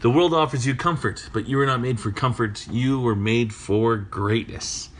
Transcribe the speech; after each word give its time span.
The 0.00 0.10
world 0.10 0.34
offers 0.34 0.66
you 0.66 0.74
comfort, 0.74 1.30
but 1.32 1.48
you 1.48 1.58
are 1.58 1.64
not 1.64 1.80
made 1.80 1.98
for 1.98 2.10
comfort. 2.10 2.68
You 2.68 3.00
were 3.00 3.16
made 3.16 3.54
for 3.54 3.96
greatness. 3.96 4.90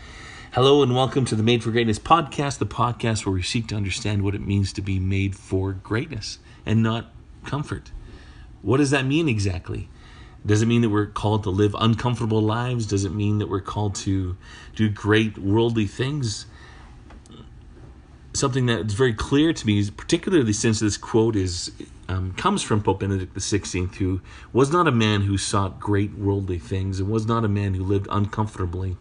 Hello, 0.52 0.82
and 0.82 0.94
welcome 0.94 1.26
to 1.26 1.34
the 1.34 1.42
Made 1.42 1.62
for 1.62 1.70
Greatness 1.70 1.98
podcast, 1.98 2.56
the 2.56 2.64
podcast 2.64 3.26
where 3.26 3.34
we 3.34 3.42
seek 3.42 3.66
to 3.68 3.74
understand 3.74 4.22
what 4.22 4.34
it 4.34 4.40
means 4.40 4.72
to 4.72 4.80
be 4.80 4.98
made 4.98 5.36
for 5.36 5.72
greatness 5.72 6.38
and 6.64 6.82
not 6.82 7.12
comfort. 7.44 7.90
What 8.62 8.78
does 8.78 8.90
that 8.90 9.04
mean 9.04 9.28
exactly? 9.28 9.90
Does 10.46 10.62
it 10.62 10.66
mean 10.66 10.80
that 10.80 10.88
we're 10.88 11.04
called 11.04 11.42
to 11.42 11.50
live 11.50 11.76
uncomfortable 11.78 12.40
lives? 12.40 12.86
Does 12.86 13.04
it 13.04 13.12
mean 13.12 13.36
that 13.36 13.50
we're 13.50 13.60
called 13.60 13.94
to 13.96 14.38
do 14.74 14.88
great 14.88 15.36
worldly 15.36 15.86
things? 15.86 16.46
Something 18.32 18.64
that's 18.64 18.94
very 18.94 19.12
clear 19.12 19.52
to 19.52 19.66
me, 19.66 19.90
particularly 19.90 20.54
since 20.54 20.80
this 20.80 20.96
quote 20.96 21.36
is 21.36 21.70
um, 22.08 22.32
comes 22.32 22.62
from 22.62 22.82
Pope 22.82 23.00
Benedict 23.00 23.34
XVI, 23.34 23.94
who 23.96 24.20
was 24.52 24.70
not 24.70 24.86
a 24.86 24.92
man 24.92 25.22
who 25.22 25.36
sought 25.36 25.80
great 25.80 26.14
worldly 26.14 26.58
things 26.58 27.00
and 27.00 27.08
was 27.08 27.26
not 27.26 27.44
a 27.44 27.48
man 27.48 27.74
who 27.74 27.84
lived 27.84 28.06
uncomfortably, 28.10 28.96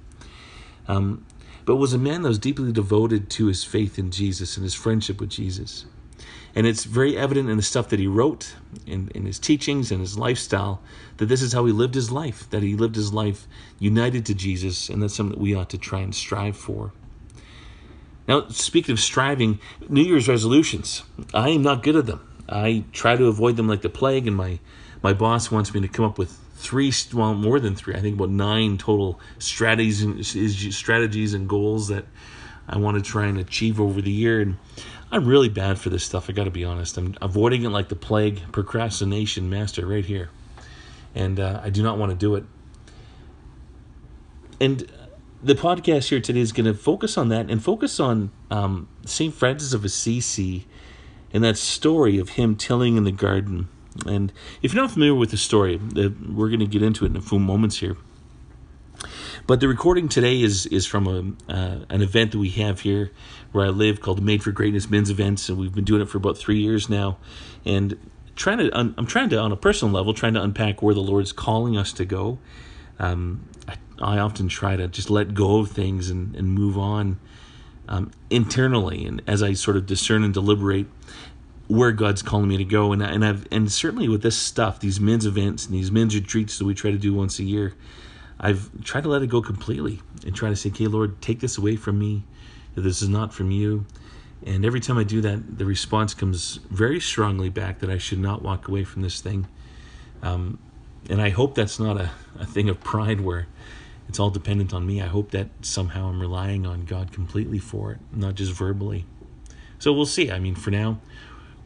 um, 0.88 1.26
but 1.66 1.76
was 1.76 1.94
a 1.94 1.98
man 1.98 2.22
that 2.24 2.30
was 2.30 2.40
deeply 2.40 2.72
devoted 2.72 3.30
to 3.32 3.48
his 3.48 3.64
faith 3.64 3.98
in 4.00 4.12
Jesus 4.12 4.58
and 4.58 4.64
his 4.64 4.74
friendship 4.74 5.20
with 5.20 5.30
Jesus. 5.30 5.86
And 6.56 6.66
it's 6.66 6.86
very 6.86 7.18
evident 7.18 7.50
in 7.50 7.58
the 7.58 7.64
stuff 7.64 7.90
that 7.90 8.00
he 8.00 8.08
wrote, 8.08 8.56
in, 8.88 9.10
in 9.14 9.26
his 9.26 9.40
teachings 9.40 9.92
and 9.92 10.00
his 10.00 10.18
lifestyle, 10.18 10.82
that 11.18 11.26
this 11.26 11.42
is 11.42 11.52
how 11.52 11.66
he 11.66 11.74
lived 11.74 11.96
his 11.96 12.12
life, 12.12 12.50
that 12.52 12.64
he 12.64 12.76
lived 12.76 12.96
his 12.96 13.12
life 13.12 13.46
united 13.78 14.26
to 14.28 14.34
Jesus, 14.34 14.90
and 14.90 15.04
that's 15.04 15.14
something 15.14 15.38
that 15.38 15.42
we 15.42 15.54
ought 15.54 15.70
to 15.72 15.78
try 15.78 16.00
and 16.00 16.16
strive 16.16 16.56
for. 16.56 16.94
Now, 18.28 18.48
speaking 18.48 18.94
of 18.94 19.00
striving, 19.00 19.60
New 19.90 20.02
Year's 20.02 20.30
resolutions, 20.30 21.04
I 21.34 21.50
am 21.50 21.62
not 21.62 21.84
good 21.84 21.98
at 21.98 22.06
them. 22.06 22.35
I 22.48 22.84
try 22.92 23.16
to 23.16 23.28
avoid 23.28 23.56
them 23.56 23.68
like 23.68 23.82
the 23.82 23.90
plague, 23.90 24.28
and 24.28 24.36
my, 24.36 24.60
my 25.02 25.14
boss 25.14 25.52
wants 25.52 25.74
me 25.74 25.82
to 25.82 25.88
come 25.88 26.06
up 26.06 26.18
with 26.18 26.38
three, 26.56 26.92
well, 27.14 27.34
more 27.34 27.60
than 27.60 27.76
three, 27.76 27.96
I 27.96 28.00
think 28.00 28.16
about 28.16 28.30
nine 28.30 28.78
total 28.78 29.20
strategies 29.40 30.02
and, 30.02 30.26
strategies 30.26 31.34
and 31.34 31.50
goals 31.50 31.90
that 31.90 32.06
I 32.68 32.78
want 32.78 32.98
to 32.98 33.04
try 33.04 33.26
and 33.26 33.38
achieve 33.38 33.80
over 33.80 34.02
the 34.02 34.12
year. 34.12 34.42
And 34.42 34.58
I'm 35.12 35.26
really 35.26 35.50
bad 35.50 35.80
for 35.80 35.90
this 35.90 36.04
stuff, 36.04 36.30
I 36.30 36.34
got 36.34 36.46
to 36.46 36.52
be 36.52 36.64
honest. 36.64 36.98
I'm 36.98 37.16
avoiding 37.22 37.64
it 37.64 37.70
like 37.70 37.90
the 37.90 37.96
plague, 37.96 38.42
procrastination 38.52 39.50
master 39.50 39.86
right 39.86 40.06
here. 40.06 40.30
And 41.14 41.40
uh, 41.40 41.62
I 41.64 41.70
do 41.70 41.84
not 41.84 41.98
want 41.98 42.12
to 42.12 42.18
do 42.18 42.36
it. 42.36 42.44
And 44.60 44.90
the 45.44 45.54
podcast 45.54 46.10
here 46.10 46.20
today 46.20 46.40
is 46.40 46.52
going 46.52 46.66
to 46.66 46.74
focus 46.74 47.18
on 47.18 47.30
that 47.30 47.52
and 47.52 47.64
focus 47.64 48.00
on 48.00 48.32
um, 48.50 48.88
St. 49.06 49.34
Francis 49.34 49.74
of 49.74 49.86
Assisi 49.86 50.66
and 51.36 51.44
that 51.44 51.58
story 51.58 52.18
of 52.18 52.30
him 52.30 52.56
tilling 52.56 52.96
in 52.96 53.04
the 53.04 53.12
garden. 53.12 53.68
And 54.06 54.32
if 54.62 54.74
you're 54.74 54.82
not 54.82 54.92
familiar 54.92 55.14
with 55.14 55.32
the 55.32 55.38
story, 55.38 55.76
we're 55.78 56.48
going 56.48 56.62
to 56.62 56.66
get 56.66 56.82
into 56.82 57.04
it 57.04 57.10
in 57.10 57.18
a 57.18 57.22
few 57.22 57.40
moments 57.40 57.80
here. 57.80 57.98
But 59.46 59.60
the 59.60 59.68
recording 59.68 60.08
today 60.08 60.42
is 60.42 60.66
is 60.68 60.86
from 60.86 61.08
a 61.08 61.52
uh, 61.54 61.80
an 61.90 62.02
event 62.02 62.32
that 62.32 62.40
we 62.40 62.50
have 62.52 62.80
here 62.80 63.12
where 63.52 63.66
I 63.66 63.70
live 63.70 64.00
called 64.00 64.24
Made 64.24 64.44
for 64.44 64.52
Greatness 64.52 64.90
Men's 64.90 65.10
Events, 65.10 65.50
and 65.50 65.58
we've 65.58 65.76
been 65.76 65.84
doing 65.84 66.02
it 66.02 66.10
for 66.10 66.18
about 66.18 66.38
three 66.38 66.60
years 66.62 66.88
now. 66.88 67.18
And 67.66 68.00
trying 68.38 68.60
to, 68.60 68.72
I'm 68.74 69.06
trying 69.06 69.30
to, 69.30 69.38
on 69.38 69.52
a 69.52 69.58
personal 69.58 69.94
level, 69.94 70.14
trying 70.14 70.36
to 70.36 70.42
unpack 70.42 70.82
where 70.82 70.94
the 70.94 71.02
Lord's 71.02 71.34
calling 71.34 71.78
us 71.78 71.92
to 71.94 72.06
go. 72.06 72.40
Um, 72.98 73.48
I, 73.68 73.76
I, 74.00 74.20
often 74.20 74.48
try 74.48 74.78
to 74.78 74.88
just 74.88 75.10
let 75.10 75.34
go 75.34 75.60
of 75.60 75.70
things 75.72 76.10
and, 76.10 76.34
and 76.36 76.50
move 76.50 76.78
on 76.78 77.20
um, 77.88 78.12
internally, 78.30 79.06
and 79.06 79.22
as 79.28 79.44
I 79.44 79.54
sort 79.54 79.78
of 79.78 79.86
discern 79.86 80.24
and 80.24 80.34
deliberate 80.34 80.88
where 81.68 81.92
God's 81.92 82.22
calling 82.22 82.48
me 82.48 82.58
to 82.58 82.64
go, 82.64 82.92
and 82.92 83.02
and 83.02 83.26
I've 83.26 83.48
and 83.52 83.72
certainly 83.72 84.08
with 84.08 84.22
this 84.22 84.38
stuff, 84.38 84.80
these 84.80 85.00
men's 85.00 85.26
events 85.26 85.66
and 85.66 85.74
these 85.76 85.92
men's 85.92 86.16
retreats 86.16 86.58
that 86.58 86.66
we 86.66 86.74
try 86.74 86.92
to 86.92 86.98
do 86.98 87.14
once 87.14 87.40
a 87.40 87.44
year, 87.44 87.74
I've 88.40 88.70
tried 88.84 89.04
to 89.04 89.10
let 89.10 89.22
it 89.22 89.28
go 89.28 89.42
completely 89.42 90.02
and 90.26 90.36
try 90.36 90.50
to 90.50 90.56
say, 90.56 90.70
"Okay, 90.70 90.88
Lord, 90.88 91.22
take 91.22 91.40
this 91.40 91.58
away 91.58 91.76
from 91.76 92.00
me. 92.00 92.24
This 92.76 93.02
is 93.02 93.10
not 93.10 93.34
from 93.34 93.52
you." 93.52 93.86
And 94.46 94.64
every 94.64 94.80
time 94.80 94.98
I 94.98 95.04
do 95.04 95.22
that, 95.22 95.58
the 95.58 95.66
response 95.66 96.14
comes 96.14 96.60
very 96.70 97.00
strongly 97.00 97.50
back 97.50 97.80
that 97.80 97.90
I 97.90 97.98
should 97.98 98.20
not 98.20 98.44
walk 98.44 98.68
away 98.68 98.84
from 98.84 99.02
this 99.02 99.20
thing. 99.20 99.48
Um, 100.22 100.60
and 101.10 101.22
I 101.22 101.30
hope 101.30 101.56
that's 101.56 101.80
not 101.80 101.98
a, 101.98 102.12
a 102.40 102.46
thing 102.46 102.70
of 102.70 102.80
pride 102.80 103.22
where 103.22 103.48
it's 104.08 104.20
all 104.20 104.30
dependent 104.30 104.74
on 104.74 104.86
me. 104.86 105.02
I 105.02 105.08
hope 105.08 105.32
that 105.32 105.50
somehow 105.62 106.08
I'm 106.08 106.20
relying 106.20 106.66
on 106.66 106.86
God 106.86 107.12
completely 107.12 107.60
for 107.60 107.92
it, 107.92 108.00
not 108.12 108.36
just 108.36 108.52
verbally. 108.52 109.06
So 109.80 109.92
we'll 109.94 110.06
see. 110.06 110.32
I 110.32 110.40
mean, 110.40 110.56
for 110.56 110.72
now, 110.72 111.00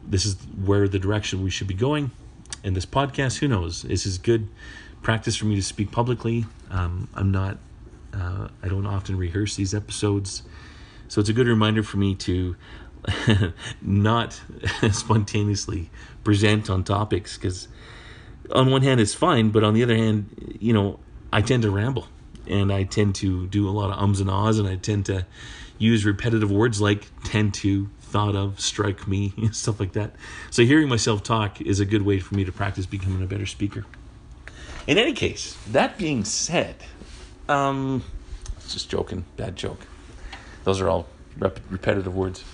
this 0.06 0.24
is 0.24 0.36
where 0.64 0.88
the 0.88 0.98
direction 0.98 1.42
we 1.42 1.50
should 1.50 1.66
be 1.66 1.74
going. 1.74 2.10
In 2.64 2.74
this 2.74 2.86
podcast, 2.86 3.38
who 3.38 3.48
knows? 3.48 3.82
This 3.82 4.06
is 4.06 4.18
good 4.18 4.48
practice 5.02 5.36
for 5.36 5.46
me 5.46 5.54
to 5.54 5.62
speak 5.62 5.90
publicly. 5.92 6.46
Um, 6.70 7.08
I'm 7.14 7.30
not, 7.30 7.58
uh, 8.12 8.48
I 8.62 8.68
don't 8.68 8.86
often 8.86 9.16
rehearse 9.16 9.56
these 9.56 9.74
episodes. 9.74 10.42
So 11.08 11.20
it's 11.20 11.30
a 11.30 11.32
good 11.32 11.46
reminder 11.46 11.82
for 11.82 11.98
me 11.98 12.14
to 12.16 12.56
not 13.82 14.40
spontaneously 14.92 15.90
present 16.24 16.68
on 16.68 16.84
topics 16.84 17.36
because 17.36 17.68
on 18.52 18.70
one 18.70 18.82
hand 18.82 19.00
it's 19.00 19.14
fine, 19.14 19.50
but 19.50 19.62
on 19.62 19.74
the 19.74 19.82
other 19.82 19.96
hand, 19.96 20.56
you 20.60 20.72
know, 20.72 20.98
I 21.32 21.42
tend 21.42 21.62
to 21.62 21.70
ramble 21.70 22.08
and 22.50 22.72
I 22.72 22.82
tend 22.82 23.14
to 23.16 23.46
do 23.46 23.68
a 23.68 23.70
lot 23.70 23.90
of 23.90 23.98
ums 23.98 24.20
and 24.20 24.30
ahs 24.30 24.58
and 24.58 24.68
I 24.68 24.76
tend 24.76 25.06
to 25.06 25.26
use 25.78 26.04
repetitive 26.04 26.50
words 26.50 26.80
like 26.80 27.06
tend 27.24 27.54
to, 27.54 27.88
thought 28.00 28.36
of, 28.36 28.60
strike 28.60 29.08
me, 29.08 29.32
stuff 29.52 29.80
like 29.80 29.92
that. 29.92 30.14
So 30.50 30.64
hearing 30.64 30.88
myself 30.88 31.22
talk 31.22 31.60
is 31.60 31.80
a 31.80 31.84
good 31.84 32.02
way 32.02 32.18
for 32.18 32.34
me 32.34 32.44
to 32.44 32.52
practice 32.52 32.86
becoming 32.86 33.22
a 33.22 33.26
better 33.26 33.46
speaker. 33.46 33.86
In 34.86 34.98
any 34.98 35.12
case, 35.12 35.56
that 35.70 35.96
being 35.96 36.24
said, 36.24 36.76
um, 37.48 38.02
just 38.68 38.90
joking, 38.90 39.24
bad 39.36 39.56
joke. 39.56 39.86
Those 40.64 40.80
are 40.80 40.88
all 40.88 41.06
rep- 41.38 41.60
repetitive 41.70 42.14
words. 42.14 42.44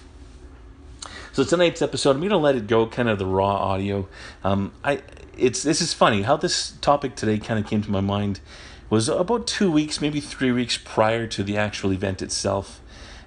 So 1.33 1.45
tonight's 1.45 1.83
episode, 1.83 2.17
I'm 2.17 2.23
gonna 2.23 2.39
let 2.39 2.57
it 2.57 2.67
go, 2.67 2.87
kind 2.87 3.09
of 3.09 3.19
the 3.19 3.27
raw 3.27 3.57
audio. 3.57 4.09
Um, 4.43 4.73
I 4.83 5.03
it's 5.37 5.63
this 5.63 5.83
is 5.83 5.93
funny 5.93 6.23
how 6.23 6.37
this 6.37 6.73
topic 6.81 7.15
today 7.15 7.39
kind 7.39 7.63
of 7.63 7.69
came 7.69 7.83
to 7.83 7.91
my 7.91 8.01
mind 8.01 8.41
was 8.89 9.09
about 9.09 9.47
two 9.47 9.71
weeks, 9.71 10.01
maybe 10.01 10.21
three 10.21 10.53
weeks 10.53 10.79
prior 10.79 11.27
to 11.27 11.43
the 11.43 11.57
actual 11.57 11.93
event 11.93 12.23
itself. 12.23 12.81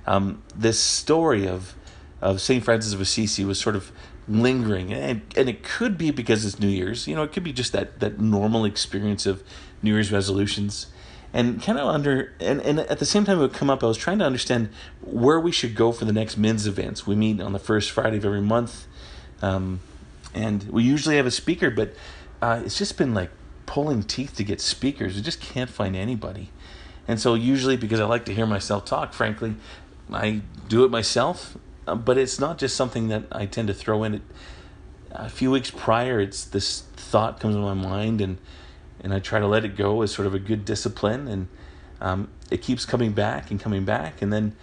Um, 0.08 0.42
this 0.56 0.80
story 0.80 1.48
of 1.48 1.76
of 2.22 2.42
St. 2.42 2.64
Francis 2.64 2.94
of 2.94 3.00
Assisi 3.00 3.46
was 3.46 3.60
sort 3.60 3.76
of 3.76 3.92
lingering, 4.28 4.94
and 4.94 5.22
and 5.36 5.50
it 5.50 5.64
could 5.64 5.98
be 5.98 6.12
because 6.12 6.46
it's 6.46 6.60
New 6.60 6.68
Year's. 6.68 7.08
You 7.08 7.16
know, 7.16 7.24
it 7.24 7.32
could 7.32 7.44
be 7.44 7.54
just 7.54 7.72
that 7.74 8.00
that 8.00 8.20
normal 8.20 8.66
experience 8.66 9.26
of 9.26 9.44
New 9.82 9.94
Year's 9.94 10.12
resolutions, 10.12 10.88
and 11.34 11.62
kind 11.62 11.78
of 11.78 11.88
under 11.88 12.34
and 12.40 12.62
and 12.62 12.80
at 12.80 13.00
the 13.00 13.06
same 13.06 13.26
time 13.26 13.40
it 13.40 13.42
would 13.42 13.54
come 13.54 13.70
up. 13.70 13.84
I 13.84 13.88
was 13.88 13.98
trying 13.98 14.20
to 14.20 14.26
understand 14.26 14.70
where 15.02 15.40
we 15.40 15.52
should 15.52 15.76
go 15.76 15.92
for 15.92 16.06
the 16.06 16.14
next 16.14 16.38
men's 16.38 16.68
events. 16.68 17.06
We 17.06 17.16
meet 17.16 17.42
on 17.42 17.54
the 17.54 17.60
first 17.60 17.92
Friday 17.92 18.18
of 18.18 18.26
every 18.26 18.42
month, 18.42 18.88
um, 19.42 19.80
and 20.34 20.64
we 20.64 20.84
usually 20.84 21.18
have 21.18 21.26
a 21.26 21.32
speaker, 21.32 21.70
but 21.70 21.94
uh, 22.42 22.62
it's 22.66 22.78
just 22.78 22.98
been 22.98 23.14
like 23.14 23.32
pulling 23.70 24.04
teeth 24.04 24.36
to 24.36 24.44
get 24.44 24.60
speakers. 24.60 25.16
We 25.16 25.22
just 25.22 25.40
can't 25.40 25.70
find 25.70 25.96
anybody. 25.96 26.50
And 27.08 27.20
so 27.20 27.36
usually 27.36 27.78
because 27.78 28.00
I 28.00 28.06
like 28.06 28.26
to 28.26 28.34
hear 28.34 28.46
myself 28.46 28.86
talk, 28.86 29.14
frankly, 29.14 29.56
I 30.12 30.42
do 30.68 30.84
it 30.86 30.92
myself 30.92 31.56
uh, 31.90 31.96
but 31.96 32.20
it's 32.20 32.40
not 32.40 32.60
just 32.60 32.76
something 32.76 33.08
that 33.08 33.24
I 33.32 33.48
tend 33.48 33.68
to 33.68 33.74
throw 33.74 34.04
in. 34.04 34.22
A 35.12 35.28
few 35.28 35.50
weeks 35.50 35.72
prior, 35.72 36.20
it's 36.20 36.46
this 36.46 36.82
thought 36.96 37.40
comes 37.40 37.56
in 37.56 37.62
my 37.62 37.74
mind, 37.74 38.22
and 38.22 38.38
and 39.02 39.12
I 39.12 39.20
try 39.20 39.40
to 39.40 39.48
let 39.48 39.66
it 39.66 39.76
go 39.76 40.04
as 40.04 40.12
sort 40.12 40.28
of 40.28 40.36
a 40.36 40.40
good 40.40 40.66
discipline, 40.66 41.28
and 41.28 41.48
um, 42.00 42.30
it 42.52 42.62
keeps 42.62 42.86
coming 42.86 43.14
back 43.14 43.50
and 43.50 43.60
coming 43.60 43.86
back, 43.86 44.22
and 44.22 44.32
then 44.32 44.56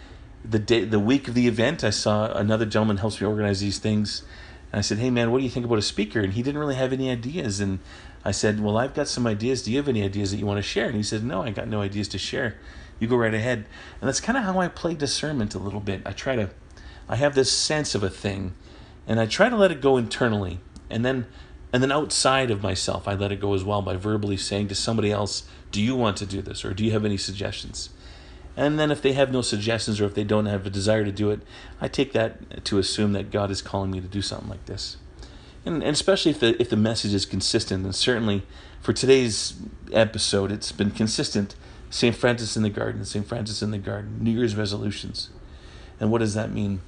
the 0.44 0.60
day, 0.60 0.84
the 0.84 1.00
week 1.00 1.26
of 1.26 1.34
the 1.34 1.48
event, 1.48 1.82
I 1.82 1.90
saw 1.90 2.32
another 2.32 2.64
gentleman 2.64 2.98
helps 2.98 3.20
me 3.20 3.26
organize 3.26 3.58
these 3.58 3.80
things, 3.80 4.22
and 4.70 4.78
I 4.78 4.82
said, 4.82 4.98
"Hey 4.98 5.10
man, 5.10 5.32
what 5.32 5.38
do 5.38 5.44
you 5.44 5.50
think 5.50 5.66
about 5.66 5.78
a 5.78 5.82
speaker?" 5.82 6.20
And 6.20 6.34
he 6.34 6.44
didn't 6.44 6.60
really 6.60 6.76
have 6.76 6.92
any 6.92 7.10
ideas, 7.10 7.58
and 7.58 7.80
I 8.26 8.32
said, 8.32 8.59
"Well, 8.59 8.76
I've 8.76 8.92
got 8.92 9.06
some 9.06 9.25
ideas. 9.25 9.62
Do 9.62 9.71
you 9.71 9.77
have 9.77 9.86
any 9.86 10.03
ideas 10.03 10.33
that 10.33 10.39
you 10.39 10.47
want 10.47 10.59
to 10.59 10.62
share?" 10.62 10.86
And 10.86 10.97
he 10.97 11.04
said, 11.04 11.22
"No, 11.22 11.42
I 11.42 11.50
got 11.50 11.68
no 11.68 11.80
ideas 11.80 12.09
to 12.09 12.18
share. 12.18 12.56
You 12.98 13.06
go 13.06 13.16
right 13.16 13.33
ahead." 13.33 13.66
And 14.00 14.09
that's 14.09 14.21
kind 14.21 14.36
of 14.36 14.42
how 14.42 14.59
I 14.59 14.66
play 14.66 14.95
discernment 14.95 15.54
a 15.54 15.60
little 15.60 15.78
bit. 15.78 16.03
I 16.04 16.10
try 16.10 16.34
to 16.34 16.50
I 17.09 17.15
have 17.15 17.36
this 17.36 17.53
sense 17.53 17.95
of 17.95 18.03
a 18.03 18.10
thing, 18.10 18.54
and 19.06 19.21
I 19.21 19.27
try 19.27 19.48
to 19.48 19.56
let 19.56 19.71
it 19.71 19.80
go 19.80 19.97
internally, 19.97 20.59
and 20.91 21.04
then 21.04 21.27
and 21.72 21.84
then 21.84 21.92
outside 21.92 22.50
of 22.50 22.65
myself, 22.65 23.06
I 23.06 23.15
let 23.15 23.30
it 23.30 23.41
go 23.41 23.54
as 23.54 23.62
well 23.62 23.80
by 23.80 23.95
verbally 23.95 24.36
saying 24.36 24.66
to 24.68 24.74
somebody 24.74 25.12
else, 25.12 25.45
"Do 25.71 25.80
you 25.80 25.95
want 25.95 26.16
to 26.16 26.27
do 26.27 26.42
this, 26.42 26.65
or 26.65 26.74
do 26.74 26.84
you 26.84 26.91
have 26.91 27.04
any 27.04 27.16
suggestions?" 27.16 27.91
And 28.56 28.77
then 28.77 28.91
if 28.91 29.00
they 29.03 29.12
have 29.12 29.30
no 29.30 29.42
suggestions 29.42 30.00
or 30.00 30.06
if 30.06 30.15
they 30.15 30.24
don't 30.24 30.47
have 30.47 30.66
a 30.66 30.71
desire 30.71 31.04
to 31.04 31.12
do 31.12 31.30
it, 31.30 31.42
I 31.80 31.86
take 31.86 32.12
that 32.15 32.65
to 32.65 32.78
assume 32.78 33.12
that 33.12 33.30
God 33.30 33.53
is 33.53 33.62
calling 33.62 33.92
me 33.92 34.00
to 34.00 34.09
do 34.09 34.22
something 34.22 34.48
like 34.48 34.66
this. 34.66 34.97
And, 35.66 35.83
and 35.83 35.92
especially 35.92 36.30
if 36.30 36.41
the 36.41 36.60
if 36.60 36.71
the 36.71 36.77
message 36.77 37.13
is 37.13 37.27
consistent, 37.27 37.84
and 37.84 37.95
certainly 37.95 38.45
for 38.80 38.92
today's 38.92 39.54
episode, 39.92 40.53
it's 40.53 40.72
been 40.72 40.92
consistent. 40.92 41.57
St. 41.91 42.15
Francis 42.15 42.57
in 42.57 42.63
the 42.63 42.71
Garden, 42.71 43.04
St. 43.04 43.27
Francis 43.27 43.63
in 43.63 43.71
the 43.71 43.78
Garden, 43.78 44.18
New 44.21 44.30
Year's 44.30 44.57
resolutions. 44.57 45.30
And 46.01 46.10
what 46.10 46.18
does 46.18 46.34
that 46.34 46.53
mean? 46.53 46.80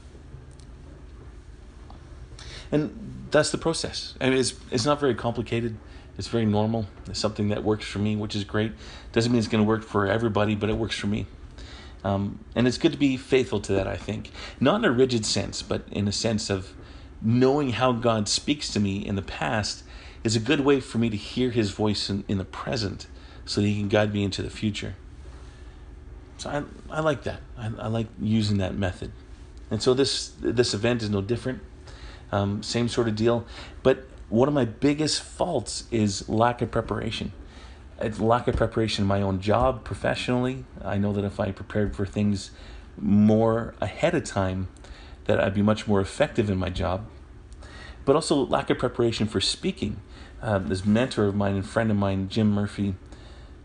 And 2.71 3.27
that's 3.31 3.51
the 3.51 3.59
process. 3.59 4.15
I 4.21 4.29
mean, 4.29 4.39
it's, 4.39 4.55
it's 4.71 4.85
not 4.85 5.01
very 5.01 5.15
complicated. 5.15 5.77
It's 6.19 6.29
very 6.29 6.45
normal. 6.45 6.87
It's 7.07 7.19
something 7.19 7.49
that 7.49 7.63
works 7.63 7.87
for 7.87 8.01
me, 8.01 8.17
which 8.17 8.35
is 8.35 8.45
great. 8.45 8.73
Doesn't 9.13 9.31
mean 9.31 9.39
it's 9.39 9.49
going 9.49 9.63
to 9.63 9.69
work 9.69 9.85
for 9.85 10.07
everybody, 10.07 10.55
but 10.55 10.69
it 10.69 10.77
works 10.77 10.97
for 10.97 11.07
me. 11.07 11.27
Um, 12.05 12.45
and 12.55 12.67
it's 12.67 12.79
good 12.79 12.93
to 12.93 12.99
be 12.99 13.17
faithful 13.17 13.61
to 13.61 13.73
that, 13.73 13.87
I 13.87 13.97
think. 13.97 14.33
Not 14.61 14.77
in 14.77 14.85
a 14.85 14.91
rigid 14.91 15.25
sense, 15.25 15.63
but 15.63 15.83
in 15.91 16.09
a 16.09 16.13
sense 16.13 16.51
of 16.51 16.75
knowing 17.21 17.71
how 17.71 17.93
God 17.93 18.29
speaks 18.29 18.71
to 18.73 18.81
me 18.81 19.05
in 19.05 19.17
the 19.17 19.23
past 19.23 19.83
is 20.25 20.37
a 20.37 20.41
good 20.41 20.61
way 20.61 20.81
for 20.81 20.99
me 20.99 21.11
to 21.11 21.17
hear 21.17 21.51
his 21.51 21.71
voice 21.71 22.11
in, 22.11 22.25
in 22.29 22.39
the 22.39 22.45
present 22.45 23.07
so 23.45 23.61
that 23.61 23.67
he 23.67 23.77
can 23.77 23.89
guide 23.89 24.13
me 24.13 24.25
into 24.25 24.43
the 24.43 24.51
future. 24.51 24.95
So 26.39 26.51
I, 26.51 26.97
I 26.99 27.01
like 27.01 27.25
that. 27.25 27.41
I, 27.57 27.71
I 27.79 27.87
like 27.89 28.07
using 28.21 28.59
that 28.59 28.75
method. 28.75 29.11
And 29.71 29.83
so 29.83 29.93
this 29.95 30.33
this 30.41 30.73
event 30.73 31.03
is 31.03 31.11
no 31.11 31.21
different. 31.21 31.61
Um, 32.31 32.63
same 32.63 32.89
sort 32.89 33.09
of 33.09 33.17
deal. 33.17 33.47
But 33.83 34.07
one 34.29 34.49
of 34.49 34.55
my 34.55 34.65
biggest 34.65 35.23
faults 35.23 35.85
is 35.91 36.29
lack 36.29 36.63
of 36.63 36.71
preparation. 36.71 37.33
It's 38.01 38.21
lack 38.21 38.47
of 38.47 38.57
preparation 38.57 39.03
in 39.05 39.09
my 39.09 39.23
own 39.23 39.41
job 39.41 39.83
professionally. 39.83 40.65
I 40.85 40.99
know 40.99 41.13
that 41.15 41.25
if 41.25 41.41
I 41.41 41.51
prepared 41.51 41.97
for 41.97 42.07
things 42.07 42.51
more 42.97 43.75
ahead 43.81 44.15
of 44.15 44.25
time, 44.25 44.69
that 45.29 45.39
I'd 45.39 45.55
be 45.55 45.63
much 45.63 45.87
more 45.87 46.01
effective 46.01 46.51
in 46.51 46.59
my 46.59 46.71
job. 46.71 47.07
But 48.05 48.17
also 48.17 48.47
lack 48.47 48.71
of 48.71 48.79
preparation 48.79 49.29
for 49.29 49.41
speaking. 49.41 50.01
Um, 50.43 50.69
this 50.69 50.85
mentor 50.85 51.27
of 51.27 51.37
mine 51.37 51.55
and 51.55 51.67
friend 51.67 51.91
of 51.91 51.97
mine, 51.97 52.29
Jim 52.29 52.51
Murphy, 52.51 52.95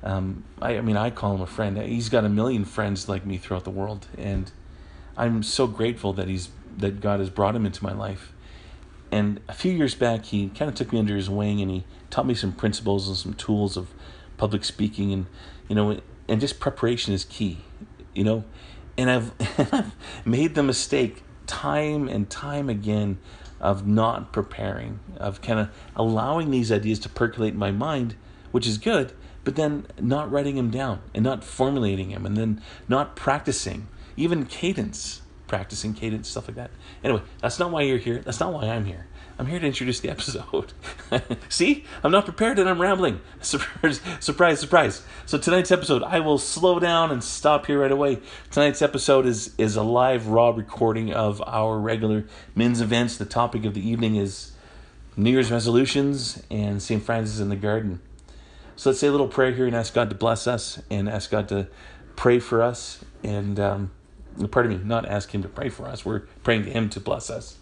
um, 0.03 0.43
I, 0.61 0.77
I 0.77 0.81
mean, 0.81 0.97
I 0.97 1.09
call 1.09 1.33
him 1.33 1.41
a 1.41 1.47
friend. 1.47 1.77
He's 1.77 2.09
got 2.09 2.25
a 2.25 2.29
million 2.29 2.65
friends 2.65 3.07
like 3.07 3.25
me 3.25 3.37
throughout 3.37 3.63
the 3.63 3.71
world, 3.71 4.07
and 4.17 4.51
I'm 5.15 5.43
so 5.43 5.65
grateful 5.65 6.11
that 6.13 6.27
he's 6.27 6.49
that 6.77 6.99
God 6.99 7.19
has 7.19 7.29
brought 7.29 7.55
him 7.55 7.65
into 7.65 7.83
my 7.83 7.93
life. 7.93 8.33
And 9.11 9.39
a 9.47 9.53
few 9.53 9.71
years 9.71 9.95
back, 9.95 10.25
he 10.25 10.49
kind 10.49 10.67
of 10.67 10.75
took 10.75 10.91
me 10.91 10.99
under 10.99 11.15
his 11.15 11.29
wing 11.29 11.61
and 11.61 11.69
he 11.69 11.83
taught 12.09 12.25
me 12.25 12.33
some 12.33 12.51
principles 12.51 13.07
and 13.07 13.15
some 13.15 13.35
tools 13.35 13.77
of 13.77 13.93
public 14.37 14.65
speaking, 14.65 15.13
and 15.13 15.27
you 15.69 15.75
know, 15.75 16.01
and 16.27 16.41
just 16.41 16.59
preparation 16.59 17.13
is 17.13 17.23
key, 17.23 17.59
you 18.13 18.25
know. 18.25 18.43
And 18.97 19.09
I've, 19.09 19.31
I've 19.73 19.91
made 20.25 20.55
the 20.55 20.63
mistake 20.63 21.23
time 21.47 22.07
and 22.07 22.29
time 22.29 22.69
again 22.69 23.17
of 23.59 23.87
not 23.87 24.33
preparing, 24.33 24.99
of 25.17 25.41
kind 25.41 25.59
of 25.59 25.69
allowing 25.95 26.51
these 26.51 26.71
ideas 26.71 26.99
to 26.99 27.09
percolate 27.09 27.53
in 27.53 27.59
my 27.59 27.71
mind, 27.71 28.15
which 28.51 28.67
is 28.67 28.77
good, 28.77 29.13
but 29.43 29.55
then 29.55 29.85
not 29.99 30.31
writing 30.31 30.55
them 30.55 30.69
down 30.69 31.01
and 31.13 31.23
not 31.23 31.43
formulating 31.43 32.09
them 32.09 32.25
and 32.25 32.35
then 32.35 32.61
not 32.87 33.15
practicing, 33.15 33.87
even 34.17 34.45
cadence, 34.45 35.21
practicing 35.47 35.93
cadence, 35.93 36.27
stuff 36.29 36.47
like 36.47 36.55
that. 36.55 36.71
Anyway, 37.03 37.21
that's 37.41 37.59
not 37.59 37.71
why 37.71 37.81
you're 37.81 37.97
here. 37.97 38.19
That's 38.19 38.39
not 38.39 38.53
why 38.53 38.63
I'm 38.65 38.85
here. 38.85 39.07
I'm 39.37 39.47
here 39.47 39.59
to 39.59 39.65
introduce 39.65 39.99
the 39.99 40.09
episode. 40.09 40.73
See, 41.49 41.85
I'm 42.03 42.11
not 42.11 42.25
prepared 42.25 42.59
and 42.59 42.69
I'm 42.69 42.79
rambling. 42.79 43.19
Surprise, 43.41 43.99
surprise, 44.19 44.59
surprise. 44.59 45.03
So 45.25 45.37
tonight's 45.37 45.71
episode, 45.71 46.03
I 46.03 46.19
will 46.19 46.37
slow 46.37 46.79
down 46.79 47.11
and 47.11 47.23
stop 47.23 47.65
here 47.65 47.81
right 47.81 47.91
away. 47.91 48.19
Tonight's 48.51 48.81
episode 48.81 49.25
is 49.25 49.53
is 49.57 49.75
a 49.75 49.83
live 49.83 50.27
raw 50.27 50.49
recording 50.49 51.11
of 51.11 51.41
our 51.45 51.79
regular 51.79 52.25
men's 52.55 52.79
events. 52.79 53.17
The 53.17 53.25
topic 53.25 53.65
of 53.65 53.73
the 53.73 53.87
evening 53.87 54.15
is 54.15 54.53
New 55.17 55.31
Year's 55.31 55.51
resolutions 55.51 56.41
and 56.49 56.81
St. 56.81 57.01
Francis 57.01 57.39
in 57.39 57.49
the 57.49 57.55
Garden. 57.55 58.01
So 58.75 58.89
let's 58.89 58.99
say 58.99 59.07
a 59.07 59.11
little 59.11 59.27
prayer 59.27 59.51
here 59.51 59.67
and 59.67 59.75
ask 59.75 59.93
God 59.93 60.09
to 60.09 60.15
bless 60.15 60.47
us 60.47 60.81
and 60.89 61.09
ask 61.09 61.29
God 61.29 61.47
to 61.49 61.67
pray 62.15 62.39
for 62.39 62.61
us. 62.61 63.03
And 63.23 63.59
um, 63.59 63.91
pardon 64.51 64.77
me, 64.77 64.83
not 64.83 65.07
ask 65.07 65.31
Him 65.31 65.41
to 65.43 65.49
pray 65.49 65.69
for 65.69 65.87
us. 65.87 66.05
We're 66.05 66.21
praying 66.43 66.65
to 66.65 66.71
Him 66.71 66.89
to 66.89 66.99
bless 66.99 67.29
us. 67.29 67.57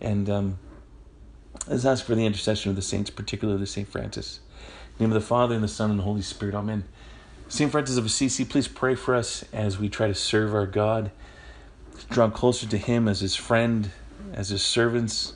And 0.00 0.28
um, 0.28 0.58
let's 1.70 1.84
ask 1.84 2.04
for 2.04 2.16
the 2.16 2.26
intercession 2.26 2.70
of 2.70 2.76
the 2.76 2.82
saints, 2.82 3.10
particularly 3.10 3.64
St. 3.64 3.88
Francis. 3.88 4.40
name 4.98 5.10
of 5.10 5.14
the 5.14 5.26
Father, 5.26 5.54
and 5.54 5.62
the 5.62 5.68
Son, 5.68 5.90
and 5.90 5.98
the 5.98 6.04
Holy 6.04 6.22
Spirit. 6.22 6.54
Amen. 6.54 6.84
St. 7.48 7.70
Francis 7.70 7.96
of 7.96 8.04
Assisi, 8.04 8.44
please 8.44 8.68
pray 8.68 8.94
for 8.94 9.14
us 9.14 9.44
as 9.52 9.78
we 9.78 9.88
try 9.88 10.08
to 10.08 10.14
serve 10.14 10.52
our 10.54 10.66
God, 10.66 11.10
draw 12.10 12.28
closer 12.28 12.66
to 12.66 12.76
Him 12.76 13.08
as 13.08 13.20
His 13.20 13.36
friend, 13.36 13.90
as 14.32 14.50
His 14.50 14.62
servants, 14.62 15.34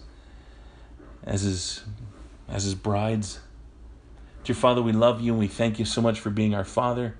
as 1.22 1.42
His, 1.42 1.82
as 2.48 2.64
His 2.64 2.74
brides. 2.74 3.38
Dear 4.42 4.56
Father, 4.56 4.82
we 4.82 4.92
love 4.92 5.20
you 5.20 5.32
and 5.32 5.38
we 5.38 5.48
thank 5.48 5.78
you 5.78 5.84
so 5.84 6.02
much 6.02 6.20
for 6.20 6.30
being 6.30 6.54
our 6.54 6.64
Father. 6.64 7.14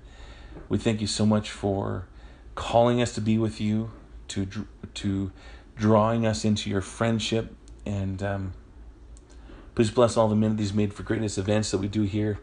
We 0.69 0.77
thank 0.77 1.01
you 1.01 1.07
so 1.07 1.25
much 1.25 1.49
for 1.49 2.05
calling 2.53 3.01
us 3.01 3.13
to 3.15 3.21
be 3.21 3.37
with 3.37 3.59
you, 3.59 3.91
to 4.29 4.47
to 4.93 5.31
drawing 5.75 6.25
us 6.25 6.45
into 6.45 6.69
your 6.69 6.81
friendship, 6.81 7.53
and 7.85 8.23
um, 8.23 8.53
please 9.75 9.91
bless 9.91 10.17
all 10.17 10.27
the 10.27 10.35
men 10.35 10.55
these 10.55 10.73
made 10.73 10.93
for 10.93 11.03
greatness 11.03 11.37
events 11.37 11.71
that 11.71 11.77
we 11.77 11.87
do 11.87 12.03
here. 12.03 12.39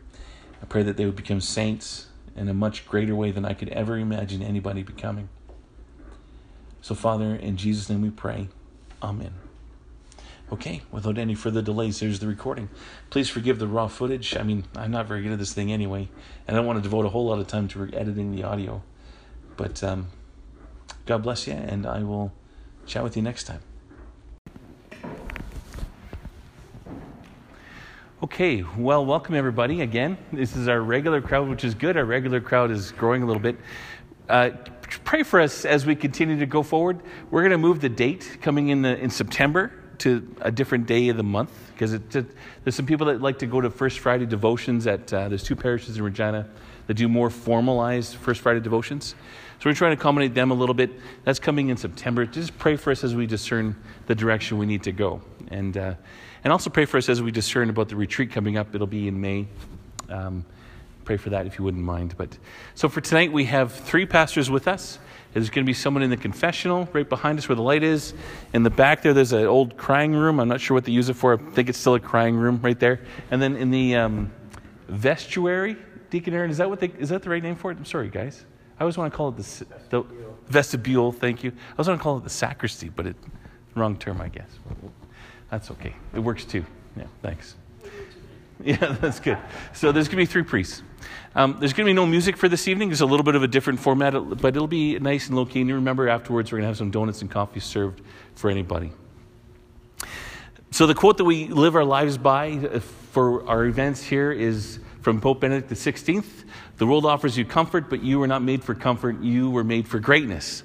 I 0.62 0.66
pray 0.66 0.82
that 0.84 0.96
they 0.96 1.06
would 1.06 1.16
become 1.16 1.40
saints 1.40 2.06
in 2.36 2.48
a 2.48 2.54
much 2.54 2.86
greater 2.86 3.14
way 3.14 3.30
than 3.30 3.44
I 3.44 3.54
could 3.54 3.70
ever 3.70 3.98
imagine 3.98 4.42
anybody 4.42 4.82
becoming. 4.82 5.28
So, 6.80 6.94
Father, 6.94 7.34
in 7.34 7.56
Jesus' 7.56 7.88
name 7.88 8.02
we 8.02 8.10
pray. 8.10 8.48
Amen. 9.02 9.32
Okay, 10.52 10.82
without 10.90 11.16
any 11.16 11.34
further 11.34 11.62
delays, 11.62 12.00
here's 12.00 12.18
the 12.18 12.26
recording. 12.26 12.68
Please 13.08 13.30
forgive 13.30 13.58
the 13.58 13.66
raw 13.66 13.88
footage. 13.88 14.36
I 14.36 14.42
mean, 14.42 14.64
I'm 14.76 14.90
not 14.90 15.06
very 15.06 15.22
good 15.22 15.32
at 15.32 15.38
this 15.38 15.54
thing 15.54 15.72
anyway, 15.72 16.10
and 16.46 16.54
I 16.54 16.58
don't 16.58 16.66
want 16.66 16.78
to 16.78 16.82
devote 16.82 17.06
a 17.06 17.08
whole 17.08 17.26
lot 17.26 17.38
of 17.38 17.46
time 17.46 17.68
to 17.68 17.88
editing 17.94 18.32
the 18.32 18.42
audio. 18.42 18.82
But 19.56 19.82
um, 19.82 20.08
God 21.06 21.22
bless 21.22 21.46
you, 21.46 21.54
and 21.54 21.86
I 21.86 22.02
will 22.02 22.32
chat 22.86 23.02
with 23.02 23.16
you 23.16 23.22
next 23.22 23.44
time. 23.44 23.60
Okay, 28.22 28.62
well, 28.78 29.04
welcome 29.04 29.34
everybody 29.34 29.80
again. 29.80 30.16
This 30.32 30.54
is 30.54 30.68
our 30.68 30.80
regular 30.80 31.20
crowd, 31.20 31.48
which 31.48 31.64
is 31.64 31.74
good. 31.74 31.96
Our 31.96 32.04
regular 32.04 32.40
crowd 32.40 32.70
is 32.70 32.92
growing 32.92 33.24
a 33.24 33.26
little 33.26 33.42
bit. 33.42 33.56
Uh, 34.28 34.50
pray 35.02 35.24
for 35.24 35.40
us 35.40 35.64
as 35.64 35.84
we 35.84 35.96
continue 35.96 36.38
to 36.38 36.46
go 36.46 36.62
forward. 36.62 37.00
We're 37.32 37.40
going 37.40 37.50
to 37.50 37.58
move 37.58 37.80
the 37.80 37.88
date 37.88 38.38
coming 38.40 38.68
in 38.68 38.82
the, 38.82 38.96
in 38.96 39.10
September 39.10 39.72
to 39.98 40.36
a 40.40 40.52
different 40.52 40.86
day 40.86 41.08
of 41.08 41.16
the 41.16 41.24
month 41.24 41.50
because 41.72 41.98
there's 42.10 42.76
some 42.76 42.86
people 42.86 43.08
that 43.08 43.20
like 43.20 43.40
to 43.40 43.46
go 43.46 43.60
to 43.60 43.70
First 43.70 43.98
Friday 43.98 44.26
devotions 44.26 44.86
at 44.86 45.12
uh, 45.12 45.28
there's 45.28 45.42
two 45.42 45.56
parishes 45.56 45.96
in 45.96 46.04
Regina 46.04 46.48
that 46.86 46.94
do 46.94 47.08
more 47.08 47.28
formalized 47.28 48.14
First 48.14 48.40
Friday 48.40 48.60
devotions. 48.60 49.16
So 49.62 49.70
we're 49.70 49.74
trying 49.74 49.96
to 49.96 50.00
accommodate 50.00 50.34
them 50.34 50.50
a 50.50 50.54
little 50.54 50.74
bit. 50.74 50.90
That's 51.22 51.38
coming 51.38 51.68
in 51.68 51.76
September. 51.76 52.26
Just 52.26 52.58
pray 52.58 52.74
for 52.74 52.90
us 52.90 53.04
as 53.04 53.14
we 53.14 53.28
discern 53.28 53.76
the 54.08 54.14
direction 54.16 54.58
we 54.58 54.66
need 54.66 54.82
to 54.82 54.90
go, 54.90 55.22
and 55.52 55.76
uh, 55.76 55.94
and 56.42 56.52
also 56.52 56.68
pray 56.68 56.84
for 56.84 56.96
us 56.96 57.08
as 57.08 57.22
we 57.22 57.30
discern 57.30 57.70
about 57.70 57.88
the 57.88 57.94
retreat 57.94 58.32
coming 58.32 58.56
up. 58.56 58.74
It'll 58.74 58.88
be 58.88 59.06
in 59.06 59.20
May. 59.20 59.46
Um, 60.08 60.44
pray 61.04 61.16
for 61.16 61.30
that 61.30 61.46
if 61.46 61.60
you 61.60 61.64
wouldn't 61.64 61.84
mind. 61.84 62.16
But 62.18 62.36
so 62.74 62.88
for 62.88 63.00
tonight 63.00 63.32
we 63.32 63.44
have 63.44 63.72
three 63.72 64.04
pastors 64.04 64.50
with 64.50 64.66
us. 64.66 64.98
There's 65.32 65.48
going 65.48 65.64
to 65.64 65.70
be 65.70 65.74
someone 65.74 66.02
in 66.02 66.10
the 66.10 66.16
confessional 66.16 66.88
right 66.92 67.08
behind 67.08 67.38
us 67.38 67.48
where 67.48 67.54
the 67.54 67.62
light 67.62 67.84
is. 67.84 68.14
In 68.52 68.64
the 68.64 68.70
back 68.70 69.02
there, 69.02 69.14
there's 69.14 69.32
an 69.32 69.46
old 69.46 69.76
crying 69.76 70.12
room. 70.12 70.40
I'm 70.40 70.48
not 70.48 70.60
sure 70.60 70.74
what 70.74 70.86
they 70.86 70.92
use 70.92 71.08
it 71.08 71.14
for. 71.14 71.34
I 71.34 71.50
think 71.52 71.68
it's 71.68 71.78
still 71.78 71.94
a 71.94 72.00
crying 72.00 72.34
room 72.34 72.58
right 72.62 72.80
there. 72.80 72.98
And 73.30 73.40
then 73.40 73.54
in 73.54 73.70
the 73.70 73.94
um, 73.94 74.32
vestuary, 74.90 75.78
Deacon 76.10 76.34
Aaron, 76.34 76.50
is 76.50 76.56
that 76.56 76.68
what 76.68 76.80
they, 76.80 76.88
is 76.98 77.10
that 77.10 77.22
the 77.22 77.30
right 77.30 77.40
name 77.44 77.54
for 77.54 77.70
it? 77.70 77.78
I'm 77.78 77.84
sorry, 77.84 78.08
guys. 78.08 78.44
I 78.82 78.84
always 78.84 78.98
want 78.98 79.12
to 79.12 79.16
call 79.16 79.28
it 79.28 79.36
the, 79.36 79.66
the 79.90 80.02
vestibule. 80.48 81.12
Thank 81.12 81.44
you. 81.44 81.52
I 81.52 81.72
always 81.74 81.86
want 81.86 82.00
to 82.00 82.02
call 82.02 82.18
it 82.18 82.24
the 82.24 82.30
sacristy, 82.30 82.88
but 82.88 83.06
it 83.06 83.14
wrong 83.76 83.96
term, 83.96 84.20
I 84.20 84.26
guess. 84.26 84.48
That's 85.52 85.70
okay. 85.70 85.94
It 86.12 86.18
works 86.18 86.44
too. 86.44 86.66
Yeah, 86.96 87.04
thanks. 87.22 87.54
Yeah, 88.64 88.96
that's 89.00 89.18
good. 89.18 89.38
So 89.72 89.90
there's 89.90 90.06
going 90.06 90.18
to 90.18 90.22
be 90.22 90.26
three 90.26 90.44
priests. 90.44 90.82
Um, 91.34 91.56
there's 91.58 91.72
going 91.72 91.84
to 91.84 91.90
be 91.90 91.94
no 91.94 92.06
music 92.06 92.36
for 92.36 92.48
this 92.48 92.68
evening. 92.68 92.92
It's 92.92 93.00
a 93.00 93.06
little 93.06 93.24
bit 93.24 93.34
of 93.34 93.42
a 93.42 93.48
different 93.48 93.80
format, 93.80 94.12
but 94.12 94.54
it'll 94.54 94.68
be 94.68 94.98
nice 95.00 95.26
and 95.26 95.36
low 95.36 95.46
key. 95.46 95.60
And 95.60 95.68
you 95.68 95.74
remember, 95.74 96.08
afterwards, 96.08 96.52
we're 96.52 96.58
going 96.58 96.64
to 96.64 96.68
have 96.68 96.76
some 96.76 96.92
donuts 96.92 97.22
and 97.22 97.30
coffee 97.30 97.58
served 97.58 98.02
for 98.36 98.50
anybody. 98.50 98.92
So, 100.70 100.86
the 100.86 100.94
quote 100.94 101.18
that 101.18 101.24
we 101.24 101.48
live 101.48 101.74
our 101.74 101.84
lives 101.84 102.18
by 102.18 102.52
uh, 102.52 102.78
for 102.78 103.48
our 103.48 103.64
events 103.64 104.04
here 104.04 104.30
is 104.30 104.78
from 105.00 105.20
Pope 105.20 105.40
Benedict 105.40 105.70
XVI 105.70 106.24
The 106.82 106.86
world 106.86 107.06
offers 107.06 107.38
you 107.38 107.44
comfort, 107.44 107.88
but 107.88 108.02
you 108.02 108.18
were 108.18 108.26
not 108.26 108.42
made 108.42 108.64
for 108.64 108.74
comfort, 108.74 109.20
you 109.22 109.50
were 109.50 109.62
made 109.62 109.86
for 109.86 110.00
greatness. 110.00 110.64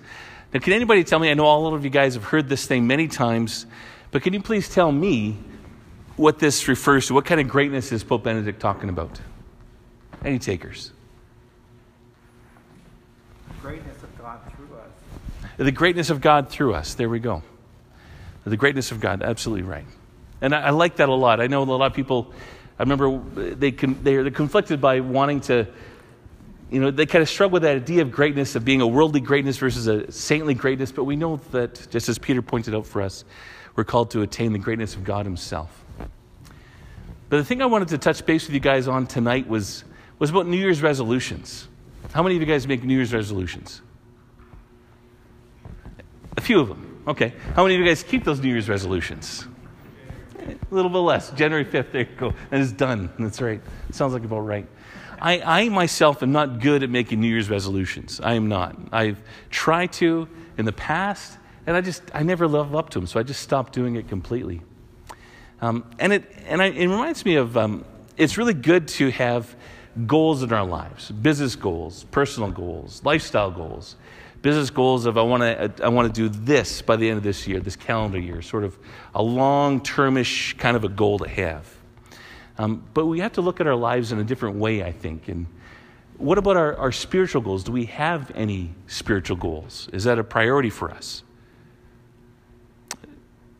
Now, 0.52 0.60
can 0.60 0.74
anybody 0.74 1.04
tell 1.04 1.20
me? 1.20 1.30
I 1.30 1.36
know 1.36 1.46
all 1.46 1.76
of 1.76 1.84
you 1.84 1.92
guys 1.92 2.16
have 2.16 2.24
heard 2.24 2.50
this 2.50 2.66
thing 2.66 2.88
many 2.88 3.08
times, 3.08 3.68
but 4.10 4.24
can 4.24 4.34
you 4.34 4.42
please 4.42 4.68
tell 4.68 4.92
me 4.92 5.38
what 6.16 6.40
this 6.40 6.68
refers 6.68 7.06
to? 7.06 7.14
What 7.14 7.26
kind 7.26 7.40
of 7.40 7.48
greatness 7.48 7.92
is 7.92 8.04
Pope 8.04 8.24
Benedict 8.24 8.60
talking 8.60 8.90
about? 8.90 9.22
Any 10.26 10.40
takers? 10.40 10.92
The 13.50 13.54
greatness 13.62 14.02
of 14.02 14.18
God 14.18 14.40
through 14.56 14.76
us. 14.76 15.58
The 15.58 15.72
greatness 15.72 16.10
of 16.10 16.20
God 16.20 16.50
through 16.50 16.74
us. 16.74 16.96
There 16.96 17.10
we 17.10 17.20
go. 17.20 17.44
The 18.44 18.58
greatness 18.58 18.92
of 18.92 19.00
God. 19.00 19.22
Absolutely 19.22 19.70
right. 19.70 19.86
And 20.42 20.56
I, 20.56 20.62
I 20.62 20.70
like 20.72 20.96
that 20.96 21.10
a 21.10 21.14
lot. 21.14 21.40
I 21.40 21.46
know 21.46 21.62
a 21.62 21.66
lot 21.66 21.86
of 21.86 21.94
people. 21.94 22.34
I 22.80 22.82
remember 22.82 23.20
they 23.54 23.72
con, 23.72 24.00
they're 24.02 24.32
conflicted 24.32 24.82
by 24.82 25.02
wanting 25.02 25.42
to. 25.42 25.68
You 26.70 26.82
know, 26.82 26.92
they 26.92 27.06
kind 27.06 27.22
of 27.22 27.30
struggle 27.30 27.54
with 27.54 27.64
that 27.64 27.78
idea 27.78 28.02
of 28.02 28.12
greatness, 28.12 28.56
of 28.56 28.66
being 28.66 28.82
a 28.82 28.88
worldly 28.88 29.22
greatness 29.22 29.58
versus 29.58 29.88
a 29.88 30.12
saintly 30.12 30.54
greatness. 30.54 30.92
But 30.92 31.06
we 31.06 31.16
know 31.16 31.38
that, 31.52 31.88
just 31.90 32.10
as 32.10 32.18
Peter 32.18 32.42
pointed 32.42 32.76
out 32.76 32.86
for 32.86 33.02
us, 33.02 33.24
we're 33.76 33.86
called 33.86 34.12
to 34.12 34.22
attain 34.22 34.52
the 34.52 34.60
greatness 34.60 34.96
of 34.96 35.04
God 35.04 35.26
Himself. 35.26 35.86
But 37.30 37.38
the 37.38 37.46
thing 37.46 37.62
I 37.62 37.66
wanted 37.66 37.90
to 37.90 37.98
touch 37.98 38.26
base 38.26 38.48
with 38.48 38.54
you 38.54 38.60
guys 38.60 38.88
on 38.88 39.08
tonight 39.08 39.48
was, 39.48 39.84
was 40.20 40.30
about 40.30 40.48
New 40.48 40.58
Year's 40.58 40.82
resolutions. 40.82 41.68
How 42.14 42.24
many 42.24 42.36
of 42.36 42.42
you 42.42 42.48
guys 42.48 42.68
make 42.68 42.84
New 42.84 42.96
Year's 42.96 43.14
resolutions? 43.14 43.82
A 46.36 46.42
few 46.42 46.60
of 46.60 46.68
them. 46.68 47.04
Okay. 47.08 47.34
How 47.56 47.64
many 47.64 47.76
of 47.76 47.82
you 47.82 47.86
guys 47.86 48.04
keep 48.04 48.24
those 48.24 48.40
New 48.40 48.50
Year's 48.50 48.70
resolutions? 48.70 49.46
A 50.40 50.74
little 50.74 50.90
bit 50.90 51.00
less. 51.00 51.32
January 51.32 51.66
5th, 51.66 51.92
there 51.92 52.02
you 52.02 52.08
go. 52.18 52.34
And 52.52 52.62
it's 52.62 52.72
done. 52.72 53.10
That's 53.20 53.42
right. 53.42 53.62
Sounds 53.92 54.14
like 54.14 54.24
about 54.24 54.40
right. 54.40 54.68
I, 55.20 55.42
I 55.42 55.70
myself 55.70 56.24
am 56.24 56.32
not 56.32 56.60
good 56.60 56.84
at 56.84 56.90
making 56.90 57.20
New 57.20 57.28
Year's 57.28 57.50
resolutions. 57.50 58.20
I 58.22 58.34
am 58.34 58.48
not. 58.48 58.78
I've 58.92 59.22
tried 59.50 59.94
to 59.94 60.28
in 60.58 60.66
the 60.66 60.72
past, 60.74 61.38
and 61.66 61.76
I 61.76 61.82
just, 61.82 62.04
I 62.14 62.24
never 62.24 62.48
live 62.48 62.76
up 62.76 62.90
to 62.92 63.00
them, 63.00 63.08
so 63.08 63.20
I 63.20 63.24
just 63.24 63.42
stopped 63.42 63.74
doing 63.74 63.96
it 63.96 64.08
completely. 64.08 64.62
Um, 65.62 65.86
and 66.00 66.14
it, 66.14 66.32
and 66.46 66.62
I, 66.62 66.68
it 66.68 66.88
reminds 66.88 67.26
me 67.26 67.36
of, 67.36 67.58
um, 67.58 67.86
it's 68.16 68.38
really 68.38 68.54
good 68.54 68.88
to 68.90 69.10
have 69.12 69.56
goals 70.06 70.44
in 70.44 70.54
our 70.54 70.66
lives 70.66 71.10
business 71.10 71.56
goals, 71.56 72.04
personal 72.06 72.52
goals, 72.52 73.02
lifestyle 73.04 73.52
goals. 73.52 73.96
Business 74.44 74.70
goals 74.70 75.08
of 75.08 75.18
I 75.18 75.24
want 75.24 75.42
to 75.42 75.84
I 75.84 75.90
want 75.90 76.14
to 76.14 76.22
do 76.22 76.30
this 76.30 76.84
by 76.84 76.96
the 76.96 77.10
end 77.10 77.18
of 77.18 77.24
this 77.24 77.48
year, 77.48 77.60
this 77.60 77.76
calendar 77.76 78.20
year, 78.20 78.44
sort 78.44 78.64
of 78.64 78.78
a 79.16 79.22
long 79.22 79.82
termish 79.82 80.56
kind 80.60 80.78
of 80.78 80.84
a 80.84 80.90
goal 80.90 81.18
to 81.20 81.28
have. 81.28 81.68
Um, 82.58 82.84
but 82.94 83.06
we 83.06 83.20
have 83.20 83.34
to 83.34 83.42
look 83.42 83.62
at 83.62 83.68
our 83.68 83.76
lives 83.76 84.12
in 84.12 84.20
a 84.20 84.24
different 84.24 84.58
way, 84.58 84.84
I 84.84 84.92
think. 84.92 85.28
And 85.28 85.46
what 86.18 86.38
about 86.38 86.58
our, 86.58 86.76
our 86.78 86.92
spiritual 86.92 87.42
goals? 87.42 87.64
Do 87.64 87.72
we 87.72 87.86
have 87.86 88.32
any 88.34 88.74
spiritual 88.88 89.38
goals? 89.38 89.90
Is 89.94 90.06
that 90.06 90.18
a 90.18 90.24
priority 90.24 90.70
for 90.70 90.90
us? 90.90 91.24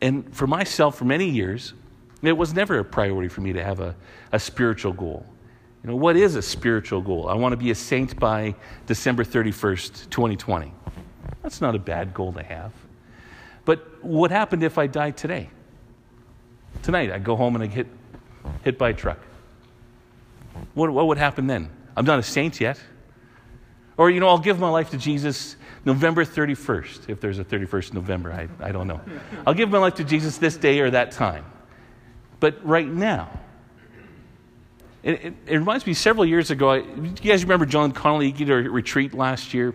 And 0.00 0.34
for 0.34 0.46
myself, 0.46 0.96
for 0.96 1.04
many 1.04 1.28
years, 1.28 1.74
it 2.22 2.36
was 2.36 2.54
never 2.54 2.78
a 2.78 2.84
priority 2.84 3.28
for 3.28 3.40
me 3.40 3.52
to 3.52 3.62
have 3.62 3.80
a, 3.80 3.94
a 4.32 4.38
spiritual 4.38 4.92
goal. 4.92 5.24
You 5.82 5.90
know, 5.90 5.96
what 5.96 6.16
is 6.16 6.34
a 6.34 6.42
spiritual 6.42 7.00
goal? 7.00 7.28
I 7.28 7.34
want 7.34 7.52
to 7.52 7.56
be 7.56 7.70
a 7.70 7.74
saint 7.74 8.18
by 8.18 8.54
December 8.86 9.24
31st, 9.24 10.10
2020. 10.10 10.72
That's 11.42 11.60
not 11.60 11.76
a 11.76 11.78
bad 11.78 12.12
goal 12.12 12.32
to 12.32 12.42
have. 12.42 12.72
But 13.64 14.02
what 14.04 14.30
happened 14.30 14.64
if 14.64 14.78
I 14.78 14.88
died 14.88 15.16
today? 15.16 15.50
Tonight, 16.82 17.12
I 17.12 17.18
go 17.18 17.36
home 17.36 17.54
and 17.54 17.62
I 17.62 17.68
get 17.68 17.86
hit 18.62 18.78
by 18.78 18.90
a 18.90 18.94
truck. 18.94 19.18
What, 20.74 20.90
what 20.90 21.06
would 21.06 21.18
happen 21.18 21.46
then? 21.46 21.70
I'm 21.96 22.04
not 22.04 22.18
a 22.18 22.22
saint 22.22 22.60
yet. 22.60 22.80
Or, 23.96 24.10
you 24.10 24.20
know, 24.20 24.28
I'll 24.28 24.38
give 24.38 24.60
my 24.60 24.70
life 24.70 24.90
to 24.90 24.96
Jesus 24.96 25.56
November 25.84 26.24
31st, 26.24 27.08
if 27.08 27.20
there's 27.20 27.38
a 27.38 27.44
31st 27.44 27.94
November, 27.94 28.32
I, 28.32 28.48
I 28.64 28.72
don't 28.72 28.86
know. 28.86 29.00
I'll 29.46 29.54
give 29.54 29.70
my 29.70 29.78
life 29.78 29.94
to 29.94 30.04
Jesus 30.04 30.38
this 30.38 30.56
day 30.56 30.80
or 30.80 30.90
that 30.90 31.12
time. 31.12 31.44
But 32.40 32.64
right 32.64 32.86
now, 32.86 33.30
it, 35.02 35.24
it, 35.24 35.34
it 35.46 35.56
reminds 35.56 35.86
me 35.86 35.94
several 35.94 36.26
years 36.26 36.50
ago, 36.50 36.70
I, 36.70 36.76
you 36.78 37.10
guys 37.10 37.42
remember 37.42 37.66
John 37.66 37.92
Connolly? 37.92 38.26
He 38.26 38.44
did 38.44 38.50
a 38.50 38.70
retreat 38.70 39.14
last 39.14 39.54
year. 39.54 39.74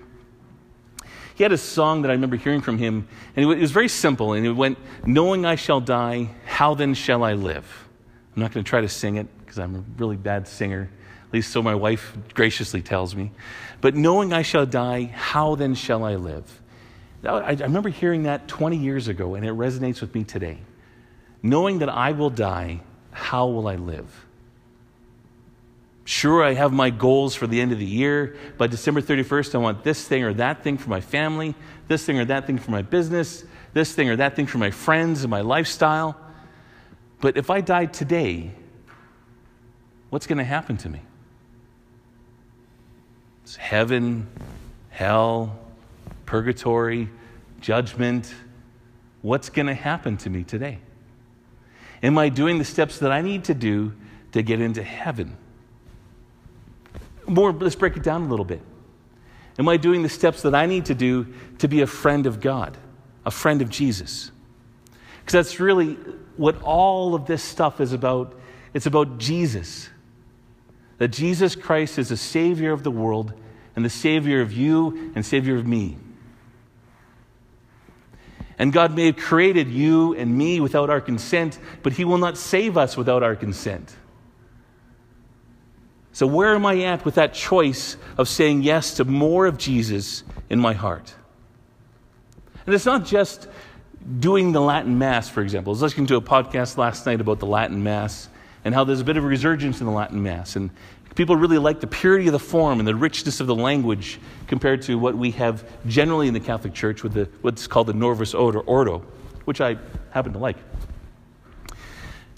He 1.35 1.43
had 1.43 1.51
a 1.51 1.57
song 1.57 2.03
that 2.03 2.09
I 2.09 2.13
remember 2.13 2.35
hearing 2.35 2.61
from 2.61 2.77
him, 2.77 3.07
and 3.35 3.43
it 3.43 3.59
was 3.59 3.71
very 3.71 3.89
simple, 3.89 4.33
and 4.33 4.45
it 4.45 4.51
went, 4.51 4.77
Knowing 5.05 5.45
I 5.45 5.55
shall 5.55 5.81
die, 5.81 6.29
how 6.45 6.75
then 6.75 6.93
shall 6.93 7.23
I 7.23 7.33
live? 7.33 7.82
I'm 8.35 8.41
not 8.41 8.51
going 8.51 8.63
to 8.63 8.69
try 8.69 8.81
to 8.81 8.89
sing 8.89 9.17
it 9.17 9.27
because 9.39 9.59
I'm 9.59 9.75
a 9.75 9.83
really 9.97 10.17
bad 10.17 10.47
singer, 10.47 10.89
at 11.27 11.33
least 11.33 11.51
so 11.51 11.61
my 11.61 11.75
wife 11.75 12.17
graciously 12.33 12.81
tells 12.81 13.15
me. 13.15 13.31
But 13.81 13.95
knowing 13.95 14.33
I 14.33 14.41
shall 14.41 14.65
die, 14.65 15.05
how 15.13 15.55
then 15.55 15.75
shall 15.75 16.03
I 16.03 16.15
live? 16.15 16.61
I 17.23 17.53
remember 17.53 17.89
hearing 17.89 18.23
that 18.23 18.47
20 18.47 18.77
years 18.77 19.07
ago, 19.07 19.35
and 19.35 19.45
it 19.45 19.53
resonates 19.53 20.01
with 20.01 20.13
me 20.13 20.23
today. 20.23 20.57
Knowing 21.41 21.79
that 21.79 21.89
I 21.89 22.11
will 22.11 22.29
die, 22.29 22.81
how 23.11 23.47
will 23.47 23.67
I 23.67 23.75
live? 23.75 24.25
Sure, 26.05 26.43
I 26.43 26.53
have 26.53 26.73
my 26.73 26.89
goals 26.89 27.33
for 27.33 27.47
the 27.47 27.61
end 27.61 27.71
of 27.71 27.79
the 27.79 27.85
year. 27.85 28.35
By 28.57 28.67
December 28.67 29.01
31st, 29.01 29.55
I 29.55 29.57
want 29.59 29.83
this 29.85 30.05
thing 30.05 30.23
or 30.23 30.33
that 30.33 30.63
thing 30.63 30.77
for 30.77 30.89
my 30.89 30.99
family, 30.99 31.55
this 31.87 32.05
thing 32.05 32.19
or 32.19 32.25
that 32.25 32.45
thing 32.45 32.57
for 32.57 32.71
my 32.71 32.81
business, 32.81 33.45
this 33.73 33.93
thing 33.93 34.09
or 34.09 34.17
that 34.17 34.35
thing 34.35 34.45
for 34.45 34.57
my 34.57 34.71
friends 34.71 35.23
and 35.23 35.31
my 35.31 35.41
lifestyle. 35.41 36.17
But 37.23 37.37
if 37.37 37.49
I 37.49 37.61
died 37.61 37.93
today, 37.93 38.51
what's 40.09 40.27
going 40.27 40.39
to 40.39 40.43
happen 40.43 40.75
to 40.75 40.89
me? 40.89 40.99
It's 43.43 43.55
heaven, 43.55 44.27
hell, 44.89 45.57
purgatory, 46.25 47.07
judgment. 47.61 48.35
What's 49.21 49.47
going 49.47 49.67
to 49.67 49.73
happen 49.73 50.17
to 50.17 50.29
me 50.29 50.43
today? 50.43 50.79
Am 52.03 52.17
I 52.17 52.27
doing 52.27 52.57
the 52.57 52.65
steps 52.65 52.99
that 52.99 53.13
I 53.13 53.21
need 53.21 53.45
to 53.45 53.53
do 53.53 53.93
to 54.33 54.41
get 54.41 54.59
into 54.59 54.83
heaven? 54.83 55.37
More, 57.25 57.53
let's 57.53 57.75
break 57.75 57.95
it 57.95 58.03
down 58.03 58.23
a 58.23 58.27
little 58.27 58.43
bit. 58.43 58.59
Am 59.57 59.69
I 59.69 59.77
doing 59.77 60.03
the 60.03 60.09
steps 60.09 60.41
that 60.41 60.53
I 60.53 60.65
need 60.65 60.83
to 60.87 60.93
do 60.93 61.33
to 61.59 61.69
be 61.69 61.79
a 61.79 61.87
friend 61.87 62.25
of 62.25 62.41
God, 62.41 62.77
a 63.25 63.31
friend 63.31 63.61
of 63.61 63.69
Jesus? 63.69 64.29
Because 65.23 65.47
that's 65.47 65.59
really 65.59 65.93
what 66.35 66.61
all 66.61 67.15
of 67.15 67.25
this 67.25 67.41
stuff 67.41 67.79
is 67.79 67.93
about. 67.93 68.37
It's 68.73 68.85
about 68.85 69.17
Jesus. 69.19 69.89
That 70.97 71.09
Jesus 71.09 71.55
Christ 71.55 71.97
is 71.97 72.09
the 72.09 72.17
Savior 72.17 72.71
of 72.73 72.83
the 72.83 72.91
world 72.91 73.33
and 73.75 73.83
the 73.83 73.89
Savior 73.89 74.41
of 74.41 74.51
you 74.51 75.11
and 75.15 75.25
Savior 75.25 75.55
of 75.55 75.65
me. 75.65 75.97
And 78.59 78.71
God 78.71 78.95
may 78.95 79.07
have 79.07 79.17
created 79.17 79.69
you 79.69 80.13
and 80.15 80.37
me 80.37 80.59
without 80.59 80.89
our 80.89 81.01
consent, 81.01 81.59
but 81.81 81.93
He 81.93 82.05
will 82.05 82.19
not 82.19 82.37
save 82.37 82.77
us 82.77 82.95
without 82.95 83.23
our 83.23 83.35
consent. 83.35 83.95
So, 86.11 86.27
where 86.27 86.53
am 86.53 86.65
I 86.65 86.83
at 86.83 87.05
with 87.05 87.15
that 87.15 87.33
choice 87.33 87.97
of 88.17 88.29
saying 88.29 88.61
yes 88.61 88.93
to 88.95 89.05
more 89.05 89.47
of 89.47 89.57
Jesus 89.57 90.23
in 90.49 90.59
my 90.59 90.73
heart? 90.73 91.13
And 92.65 92.75
it's 92.75 92.85
not 92.85 93.05
just 93.05 93.47
doing 94.19 94.51
the 94.51 94.61
Latin 94.61 94.97
Mass, 94.97 95.29
for 95.29 95.41
example. 95.41 95.71
I 95.71 95.73
was 95.73 95.81
listening 95.81 96.07
to 96.07 96.15
a 96.17 96.21
podcast 96.21 96.77
last 96.77 97.05
night 97.05 97.21
about 97.21 97.39
the 97.39 97.45
Latin 97.45 97.83
Mass 97.83 98.29
and 98.65 98.73
how 98.73 98.83
there's 98.83 99.01
a 99.01 99.03
bit 99.03 99.17
of 99.17 99.23
a 99.23 99.27
resurgence 99.27 99.79
in 99.79 99.85
the 99.85 99.91
Latin 99.91 100.21
Mass. 100.21 100.55
And 100.55 100.69
people 101.15 101.35
really 101.35 101.57
like 101.57 101.79
the 101.79 101.87
purity 101.87 102.27
of 102.27 102.33
the 102.33 102.39
form 102.39 102.79
and 102.79 102.87
the 102.87 102.95
richness 102.95 103.39
of 103.39 103.47
the 103.47 103.55
language 103.55 104.19
compared 104.47 104.81
to 104.83 104.97
what 104.97 105.17
we 105.17 105.31
have 105.31 105.63
generally 105.87 106.27
in 106.27 106.33
the 106.33 106.39
Catholic 106.39 106.73
Church 106.73 107.03
with 107.03 107.13
the, 107.13 107.29
what's 107.41 107.67
called 107.67 107.87
the 107.87 107.93
Novus 107.93 108.33
Ordo, 108.33 109.03
which 109.45 109.61
I 109.61 109.77
happen 110.11 110.33
to 110.33 110.39
like. 110.39 110.57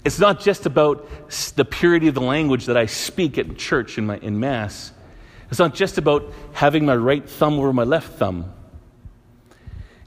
It's 0.04 0.20
not 0.20 0.40
just 0.40 0.66
about 0.66 1.08
the 1.56 1.64
purity 1.64 2.06
of 2.06 2.14
the 2.14 2.20
language 2.20 2.66
that 2.66 2.76
I 2.76 2.86
speak 2.86 3.38
at 3.38 3.56
church 3.56 3.98
in, 3.98 4.06
my, 4.06 4.18
in 4.18 4.38
Mass. 4.38 4.92
It's 5.50 5.58
not 5.58 5.74
just 5.74 5.98
about 5.98 6.32
having 6.52 6.86
my 6.86 6.94
right 6.94 7.28
thumb 7.28 7.58
over 7.58 7.72
my 7.72 7.82
left 7.82 8.18
thumb. 8.18 8.52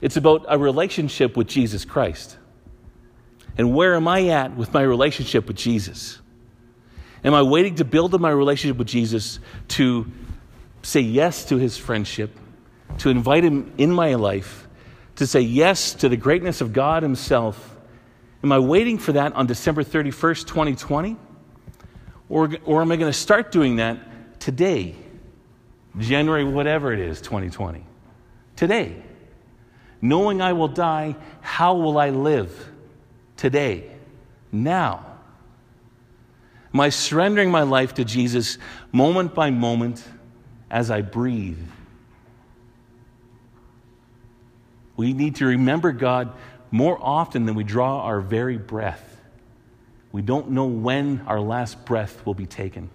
It's 0.00 0.16
about 0.16 0.46
a 0.48 0.58
relationship 0.58 1.36
with 1.36 1.46
Jesus 1.46 1.84
Christ. 1.84 2.38
And 3.58 3.74
where 3.74 3.94
am 3.94 4.08
I 4.08 4.28
at 4.28 4.56
with 4.56 4.72
my 4.72 4.82
relationship 4.82 5.46
with 5.46 5.56
Jesus? 5.56 6.18
Am 7.22 7.34
I 7.34 7.42
waiting 7.42 7.74
to 7.76 7.84
build 7.84 8.14
up 8.14 8.20
my 8.20 8.30
relationship 8.30 8.78
with 8.78 8.88
Jesus 8.88 9.40
to 9.68 10.10
say 10.82 11.00
yes 11.00 11.44
to 11.46 11.56
his 11.56 11.76
friendship, 11.76 12.34
to 12.98 13.10
invite 13.10 13.44
him 13.44 13.72
in 13.76 13.90
my 13.90 14.14
life, 14.14 14.66
to 15.16 15.26
say 15.26 15.40
yes 15.40 15.92
to 15.94 16.08
the 16.08 16.16
greatness 16.16 16.62
of 16.62 16.72
God 16.72 17.02
himself? 17.02 17.76
Am 18.42 18.52
I 18.52 18.58
waiting 18.58 18.96
for 18.96 19.12
that 19.12 19.34
on 19.34 19.46
December 19.46 19.84
31st, 19.84 20.46
2020? 20.46 21.16
Or, 22.30 22.48
or 22.64 22.80
am 22.80 22.92
I 22.92 22.96
going 22.96 23.12
to 23.12 23.18
start 23.18 23.52
doing 23.52 23.76
that 23.76 24.40
today, 24.40 24.94
January, 25.98 26.44
whatever 26.44 26.92
it 26.92 27.00
is, 27.00 27.20
2020? 27.20 27.84
Today. 28.56 29.02
Knowing 30.02 30.40
I 30.40 30.52
will 30.52 30.68
die, 30.68 31.16
how 31.40 31.74
will 31.74 31.98
I 31.98 32.10
live? 32.10 32.70
Today, 33.36 33.90
now. 34.50 35.06
Am 36.72 36.80
I 36.80 36.88
surrendering 36.88 37.50
my 37.50 37.62
life 37.62 37.94
to 37.94 38.04
Jesus 38.04 38.58
moment 38.92 39.34
by 39.34 39.50
moment 39.50 40.04
as 40.70 40.90
I 40.90 41.02
breathe? 41.02 41.58
We 44.96 45.12
need 45.12 45.36
to 45.36 45.46
remember 45.46 45.92
God 45.92 46.32
more 46.70 46.98
often 47.00 47.46
than 47.46 47.54
we 47.54 47.64
draw 47.64 48.02
our 48.02 48.20
very 48.20 48.58
breath. 48.58 49.20
We 50.12 50.22
don't 50.22 50.50
know 50.50 50.66
when 50.66 51.22
our 51.26 51.40
last 51.40 51.84
breath 51.84 52.24
will 52.24 52.34
be 52.34 52.46
taken. 52.46 52.90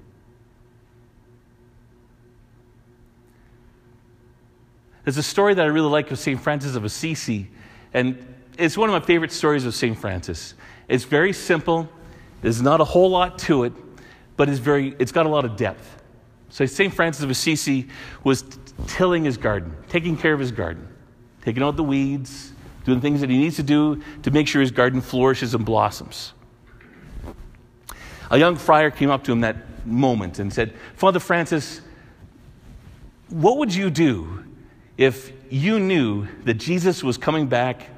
There's 5.05 5.17
a 5.17 5.23
story 5.23 5.53
that 5.53 5.61
I 5.61 5.67
really 5.67 5.87
like 5.87 6.09
of 6.09 6.17
St. 6.17 6.41
Francis 6.41 6.75
of 6.75 6.83
Assisi, 6.83 7.47
and 7.93 8.17
it's 8.57 8.75
one 8.75 8.89
of 8.89 8.99
my 8.99 9.05
favorite 9.05 9.31
stories 9.31 9.63
of 9.63 9.75
St. 9.75 9.95
Francis. 9.95 10.55
It's 10.87 11.03
very 11.03 11.31
simple, 11.31 11.87
there's 12.41 12.59
not 12.59 12.81
a 12.81 12.83
whole 12.83 13.11
lot 13.11 13.37
to 13.39 13.65
it, 13.65 13.73
but 14.35 14.49
it's, 14.49 14.57
very, 14.57 14.95
it's 14.97 15.11
got 15.11 15.27
a 15.27 15.29
lot 15.29 15.45
of 15.45 15.55
depth. 15.57 16.01
So, 16.49 16.65
St. 16.65 16.91
Francis 16.91 17.23
of 17.23 17.29
Assisi 17.29 17.87
was 18.23 18.43
tilling 18.87 19.25
his 19.25 19.37
garden, 19.37 19.75
taking 19.89 20.17
care 20.17 20.33
of 20.33 20.39
his 20.39 20.51
garden, 20.51 20.87
taking 21.43 21.61
out 21.61 21.75
the 21.75 21.83
weeds, 21.83 22.51
doing 22.83 22.99
things 22.99 23.21
that 23.21 23.29
he 23.29 23.37
needs 23.37 23.57
to 23.57 23.63
do 23.63 24.01
to 24.23 24.31
make 24.31 24.47
sure 24.47 24.59
his 24.59 24.71
garden 24.71 25.01
flourishes 25.01 25.53
and 25.53 25.65
blossoms. 25.65 26.33
A 28.31 28.39
young 28.39 28.55
friar 28.55 28.89
came 28.89 29.11
up 29.11 29.23
to 29.25 29.31
him 29.31 29.41
that 29.41 29.85
moment 29.85 30.39
and 30.39 30.51
said, 30.51 30.73
Father 30.95 31.19
Francis, 31.19 31.81
what 33.29 33.57
would 33.57 33.73
you 33.73 33.91
do 33.91 34.45
if 34.97 35.31
you 35.49 35.79
knew 35.79 36.27
that 36.43 36.55
Jesus 36.55 37.03
was 37.03 37.17
coming 37.17 37.47
back, 37.47 37.89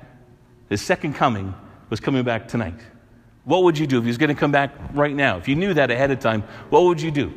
his 0.69 0.81
second 0.81 1.13
coming 1.13 1.53
was 1.89 1.99
coming 1.99 2.23
back 2.23 2.47
tonight? 2.47 2.79
What 3.45 3.63
would 3.63 3.77
you 3.77 3.87
do 3.87 3.97
if 3.97 4.03
he 4.03 4.09
was 4.09 4.17
going 4.17 4.29
to 4.29 4.35
come 4.35 4.51
back 4.51 4.71
right 4.93 5.15
now? 5.15 5.37
If 5.37 5.47
you 5.47 5.55
knew 5.55 5.73
that 5.73 5.89
ahead 5.89 6.11
of 6.11 6.19
time, 6.19 6.43
what 6.69 6.83
would 6.83 7.01
you 7.01 7.11
do? 7.11 7.33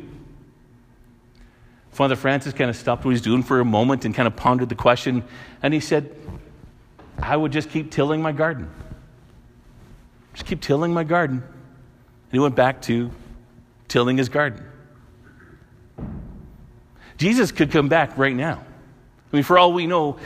Father 1.91 2.15
Francis 2.15 2.53
kind 2.53 2.69
of 2.69 2.75
stopped 2.75 3.05
what 3.05 3.11
he's 3.11 3.21
doing 3.21 3.43
for 3.43 3.59
a 3.59 3.65
moment 3.65 4.05
and 4.05 4.15
kind 4.15 4.27
of 4.27 4.35
pondered 4.35 4.69
the 4.69 4.75
question, 4.75 5.23
and 5.61 5.73
he 5.73 5.79
said, 5.79 6.15
I 7.21 7.37
would 7.37 7.51
just 7.51 7.69
keep 7.69 7.91
tilling 7.91 8.21
my 8.21 8.31
garden. 8.31 8.69
Just 10.33 10.45
keep 10.45 10.61
tilling 10.61 10.93
my 10.93 11.03
garden. 11.03 11.37
And 11.37 12.31
he 12.31 12.39
went 12.39 12.55
back 12.55 12.81
to 12.83 13.11
tilling 13.87 14.17
his 14.17 14.29
garden. 14.29 14.65
Jesus 17.17 17.51
could 17.51 17.71
come 17.71 17.89
back 17.89 18.17
right 18.17 18.35
now. 18.35 18.63
I 19.31 19.37
mean, 19.37 19.43
for 19.43 19.57
all 19.57 19.71
we 19.71 19.87
know, 19.87 20.17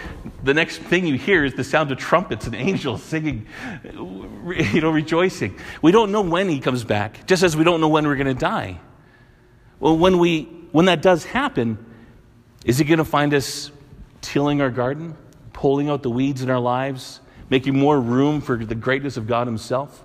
the 0.43 0.53
next 0.53 0.79
thing 0.79 1.05
you 1.05 1.15
hear 1.15 1.45
is 1.45 1.53
the 1.53 1.63
sound 1.63 1.91
of 1.91 1.99
trumpets 1.99 2.47
and 2.47 2.55
angels 2.55 3.03
singing, 3.03 3.45
you 3.93 4.81
know, 4.81 4.89
rejoicing. 4.89 5.59
We 5.81 5.91
don't 5.91 6.11
know 6.11 6.21
when 6.21 6.49
he 6.49 6.59
comes 6.59 6.83
back, 6.83 7.27
just 7.27 7.43
as 7.43 7.55
we 7.55 7.63
don't 7.63 7.81
know 7.81 7.87
when 7.87 8.07
we're 8.07 8.15
going 8.15 8.27
to 8.27 8.33
die. 8.33 8.79
Well, 9.79 9.97
when, 9.97 10.17
we, 10.17 10.43
when 10.71 10.85
that 10.85 11.03
does 11.03 11.23
happen, 11.23 11.77
is 12.65 12.79
he 12.79 12.83
going 12.83 12.97
to 12.97 13.05
find 13.05 13.33
us 13.35 13.71
tilling 14.21 14.59
our 14.59 14.71
garden, 14.71 15.15
pulling 15.53 15.87
out 15.87 16.01
the 16.01 16.09
weeds 16.09 16.41
in 16.41 16.49
our 16.49 16.59
lives, 16.59 17.19
making 17.51 17.77
more 17.77 17.99
room 17.99 18.41
for 18.41 18.57
the 18.57 18.73
greatness 18.73 19.17
of 19.17 19.27
God 19.27 19.45
himself? 19.45 20.03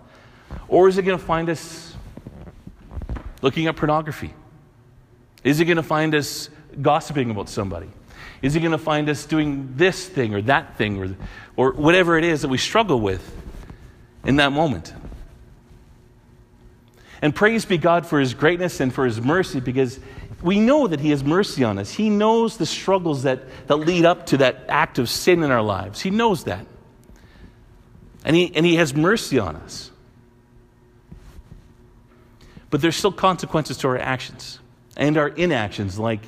Or 0.69 0.89
is 0.89 0.99
it 0.99 1.03
going 1.03 1.19
to 1.19 1.25
find 1.25 1.49
us 1.49 1.97
looking 3.41 3.67
at 3.67 3.77
pornography? 3.77 4.35
Is 5.43 5.59
it 5.59 5.65
going 5.65 5.79
to 5.79 5.83
find 5.83 6.15
us 6.15 6.51
gossiping 6.83 7.31
about 7.31 7.49
somebody? 7.49 7.89
Is 8.43 8.55
he 8.55 8.61
going 8.61 8.73
to 8.73 8.79
find 8.79 9.09
us 9.09 9.27
doing 9.27 9.75
this 9.77 10.09
thing 10.09 10.35
or 10.35 10.43
that 10.43 10.77
thing 10.77 10.99
or, 10.99 11.17
or 11.57 11.73
whatever 11.73 12.17
it 12.17 12.25
is 12.25 12.43
that 12.43 12.49
we 12.49 12.59
struggle 12.59 13.01
with 13.01 13.23
in 14.25 14.37
that 14.37 14.53
moment? 14.53 14.95
And 17.23 17.35
praise 17.35 17.65
be 17.67 17.77
God 17.77 18.07
for 18.07 18.19
his 18.19 18.33
greatness 18.33 18.81
and 18.81 18.93
for 18.93 19.05
his 19.05 19.21
mercy 19.21 19.61
because 19.61 20.01
we 20.43 20.59
know 20.59 20.87
that 20.87 21.01
he 21.01 21.11
has 21.11 21.23
mercy 21.23 21.65
on 21.65 21.79
us. 21.79 21.91
He 21.91 22.09
knows 22.09 22.57
the 22.57 22.65
struggles 22.65 23.25
that, 23.25 23.43
that 23.67 23.77
lead 23.77 24.07
up 24.07 24.27
to 24.27 24.39
that 24.39 24.65
act 24.69 24.99
of 24.99 25.11
sin 25.11 25.43
in 25.43 25.51
our 25.51 25.63
lives. 25.63 26.01
He 26.01 26.11
knows 26.11 26.45
that. 26.45 26.67
And 28.25 28.35
he, 28.35 28.55
and 28.55 28.65
he 28.65 28.77
has 28.77 28.95
mercy 28.95 29.39
on 29.39 29.57
us. 29.57 29.91
But 32.71 32.81
there's 32.81 32.97
still 32.97 33.13
consequences 33.13 33.77
to 33.79 33.89
our 33.89 33.99
actions 33.99 34.59
and 34.97 35.19
our 35.19 35.29
inactions, 35.29 35.99
like 35.99 36.21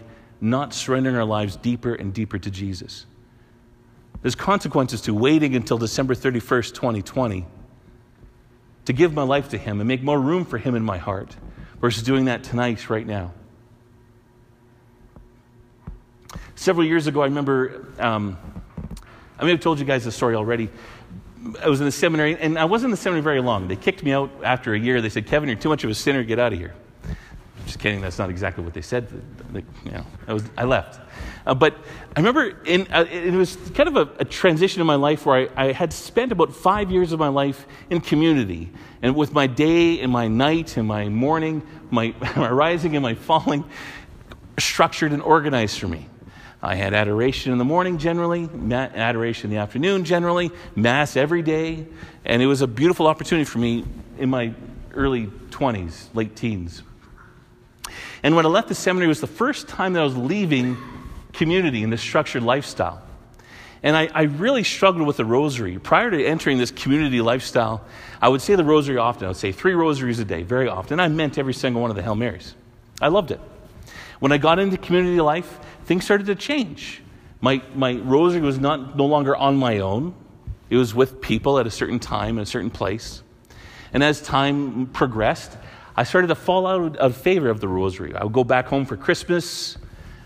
not 0.43 0.75
surrendering 0.75 1.17
our 1.17 1.25
lives 1.25 1.57
deeper 1.57 1.95
and 1.95 2.13
deeper 2.13 2.39
to 2.39 2.51
Jesus. 2.51 3.07
There's 4.21 4.35
consequences 4.35 5.01
to 5.03 5.15
waiting 5.15 5.57
until 5.57 5.79
December 5.79 6.15
31st, 6.15 6.75
2020 6.75 7.47
to 8.85 8.93
give 8.93 9.13
my 9.13 9.23
life 9.23 9.51
to 9.51 9.59
Him 9.59 9.81
and 9.81 9.87
make 9.87 10.03
more 10.03 10.21
room 10.21 10.45
for 10.45 10.59
Him 10.59 10.75
in 10.75 10.83
my 10.83 10.99
heart 10.99 11.37
versus 11.81 12.03
doing 12.03 12.27
that 12.27 12.43
tonight, 12.43 12.91
right 12.91 13.07
now. 13.07 13.33
Several 16.55 16.87
years 16.87 17.07
ago, 17.07 17.23
I 17.23 17.27
remember, 17.27 17.89
um, 17.99 18.37
I 19.39 19.45
may 19.45 19.51
have 19.51 19.61
told 19.61 19.79
you 19.79 19.85
guys 19.85 20.05
the 20.05 20.13
story 20.13 20.35
already. 20.35 20.69
I 21.61 21.69
was 21.69 21.81
in 21.81 21.87
the 21.87 21.93
seminary, 21.93 22.37
and 22.37 22.59
I 22.59 22.65
wasn't 22.65 22.87
in 22.87 22.91
the 22.93 22.97
seminary 22.97 23.23
very 23.23 23.41
long. 23.41 23.67
They 23.67 23.77
kicked 23.77 24.03
me 24.03 24.13
out 24.13 24.31
after 24.45 24.75
a 24.75 24.79
year. 24.79 25.01
They 25.01 25.09
said, 25.09 25.27
Kevin, 25.27 25.49
you're 25.49 25.59
too 25.59 25.69
much 25.69 25.83
of 25.83 25.91
a 25.91 25.95
sinner, 25.95 26.23
get 26.23 26.39
out 26.39 26.53
of 26.53 26.59
here. 26.59 26.75
Just 27.67 27.79
kidding, 27.79 28.01
that's 28.01 28.19
not 28.19 28.31
exactly 28.31 28.65
what 28.65 28.75
they 28.75 28.83
said. 28.83 29.09
You 29.85 29.91
know, 29.91 30.05
I, 30.27 30.33
was, 30.33 30.45
I 30.57 30.65
left. 30.65 31.01
Uh, 31.47 31.55
but 31.55 31.77
I 32.17 32.21
remember 32.21 32.57
in, 32.65 32.87
uh, 32.93 33.05
it 33.11 33.33
was 33.33 33.57
kind 33.75 33.89
of 33.89 33.97
a, 33.97 34.21
a, 34.21 34.25
transition 34.25 34.81
in 34.81 34.87
my 34.87 34.95
life 34.95 35.27
where 35.27 35.49
I, 35.57 35.69
I, 35.69 35.73
had 35.73 35.93
spent 35.93 36.33
about 36.33 36.55
five 36.55 36.91
years 36.91 37.13
of 37.13 37.19
my 37.19 37.29
life 37.29 37.67
in 37.91 38.01
community. 38.01 38.71
And 39.01 39.17
with 39.17 39.33
my 39.33 39.47
day 39.47 40.01
and 40.01 40.13
my 40.13 40.29
night 40.29 40.77
and 40.77 40.87
my 40.87 41.09
morning, 41.09 41.67
my, 41.91 42.15
my 42.37 42.51
rising 42.51 42.97
and 42.97 43.03
my 43.03 43.15
falling, 43.15 43.65
structured 44.59 45.13
and 45.13 45.23
organized 45.23 45.79
for 45.79 45.89
me. 45.89 46.07
I 46.65 46.77
had 46.77 46.95
adoration 46.95 47.51
in 47.51 47.59
the 47.59 47.65
morning 47.65 47.99
generally, 47.99 48.49
adoration 48.73 49.51
in 49.51 49.57
the 49.57 49.61
afternoon 49.61 50.05
generally, 50.05 50.53
Mass 50.77 51.17
every 51.17 51.43
day. 51.43 51.87
And 52.25 52.41
it 52.41 52.47
was 52.47 52.61
a 52.61 52.69
beautiful 52.69 53.09
opportunity 53.09 53.45
for 53.45 53.59
me 53.59 53.85
in 54.17 54.31
my 54.31 54.55
early 54.95 55.27
20s, 55.51 56.15
late 56.15 56.37
teens. 56.37 56.83
And 58.23 58.37
when 58.37 58.47
I 58.47 58.49
left 58.49 58.69
the 58.69 58.75
seminary, 58.75 59.07
it 59.07 59.09
was 59.09 59.21
the 59.21 59.27
first 59.27 59.69
time 59.69 59.95
that 59.95 60.01
I 60.01 60.05
was 60.05 60.17
leaving 60.17 60.77
community 61.33 61.83
and 61.83 61.93
this 61.93 62.01
structured 62.01 62.43
lifestyle. 62.43 63.03
And 63.83 63.97
I, 63.97 64.09
I, 64.15 64.23
really 64.23 64.63
struggled 64.63 65.09
with 65.09 65.17
the 65.17 65.25
rosary. 65.25 65.77
Prior 65.79 66.09
to 66.09 66.25
entering 66.25 66.59
this 66.59 66.71
community 66.71 67.21
lifestyle, 67.21 67.85
I 68.21 68.29
would 68.29 68.41
say 68.41 68.55
the 68.55 68.65
rosary 68.65 68.97
often. 68.97 69.25
I 69.25 69.29
would 69.29 69.37
say 69.37 69.51
three 69.51 69.75
rosaries 69.75 70.21
a 70.21 70.25
day, 70.25 70.45
very 70.45 70.69
often. 70.69 71.01
I 71.01 71.09
meant 71.09 71.37
every 71.37 71.55
single 71.55 71.83
one 71.83 71.91
of 71.91 71.97
the 71.97 72.03
Hail 72.03 72.15
Marys. 72.15 72.55
I 73.01 73.09
loved 73.09 73.33
it. 73.33 73.41
When 74.21 74.31
I 74.31 74.39
got 74.39 74.61
into 74.61 74.77
community 74.77 75.21
life, 75.21 75.59
things 75.87 76.05
started 76.05 76.27
to 76.27 76.37
change. 76.37 77.03
My, 77.41 77.61
my 77.75 77.95
rosary 77.95 78.43
was 78.43 78.61
not, 78.61 78.97
no 78.97 79.07
longer 79.07 79.35
on 79.35 79.57
my 79.57 79.81
own, 79.81 80.15
it 80.71 80.77
was 80.77 80.95
with 80.95 81.21
people 81.21 81.59
at 81.59 81.67
a 81.67 81.71
certain 81.71 81.99
time, 81.99 82.37
in 82.37 82.43
a 82.43 82.47
certain 82.47 82.71
place. 82.71 83.23
And 83.93 84.05
as 84.05 84.23
time 84.23 84.87
progressed, 84.87 85.59
I 85.97 86.05
started 86.05 86.29
to 86.29 86.35
fall 86.35 86.67
out 86.67 86.97
of 86.97 87.17
favor 87.17 87.49
of 87.49 87.61
the 87.61 87.69
rosary. 87.69 88.15
I 88.15 88.25
would 88.25 88.33
go 88.33 88.45
back 88.45 88.67
home 88.67 88.87
for 88.87 88.97
Christmas, 88.97 89.77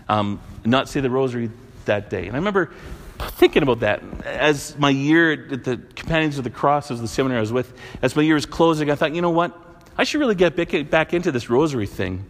um, 0.07 0.39
not 0.63 0.87
say 0.87 1.01
the 1.01 1.09
rosary 1.09 1.51
that 1.85 2.09
day. 2.09 2.27
And 2.27 2.31
I 2.31 2.39
remember 2.39 2.71
thinking 3.19 3.63
about 3.63 3.81
that 3.81 4.01
as 4.25 4.77
my 4.77 4.89
year 4.89 5.31
at 5.31 5.63
the 5.63 5.77
Companions 5.95 6.37
of 6.37 6.43
the 6.43 6.49
Cross, 6.49 6.91
as 6.91 7.01
the 7.01 7.07
seminary 7.07 7.39
I 7.39 7.41
was 7.41 7.51
with, 7.51 7.73
as 8.01 8.15
my 8.15 8.21
year 8.21 8.35
was 8.35 8.45
closing, 8.45 8.89
I 8.91 8.95
thought, 8.95 9.13
you 9.13 9.21
know 9.21 9.31
what? 9.31 9.57
I 9.97 10.03
should 10.03 10.19
really 10.19 10.35
get 10.35 10.55
back 10.89 11.13
into 11.13 11.31
this 11.31 11.49
rosary 11.49 11.87
thing. 11.87 12.25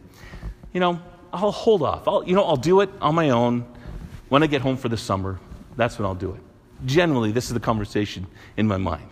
You 0.74 0.80
know, 0.80 1.02
I'll 1.34 1.52
hold 1.52 1.84
off. 1.84 2.08
I'll, 2.08 2.24
you 2.24 2.34
know, 2.34 2.44
I'll 2.44 2.56
do 2.56 2.82
it 2.82 2.90
on 3.02 3.14
my 3.14 3.30
own 3.32 3.66
when 4.30 4.44
I 4.44 4.48
get 4.48 4.62
home 4.62 4.78
for 4.78 4.90
the 4.90 4.98
summer. 4.98 5.40
That's 5.76 6.00
when 6.00 6.06
I'll 6.06 6.16
do 6.16 6.34
it. 6.34 6.42
Generally, 6.86 7.32
this 7.32 7.48
is 7.48 7.54
the 7.54 7.60
conversation 7.60 8.28
in 8.56 8.68
my 8.68 8.78
mind. 8.78 9.10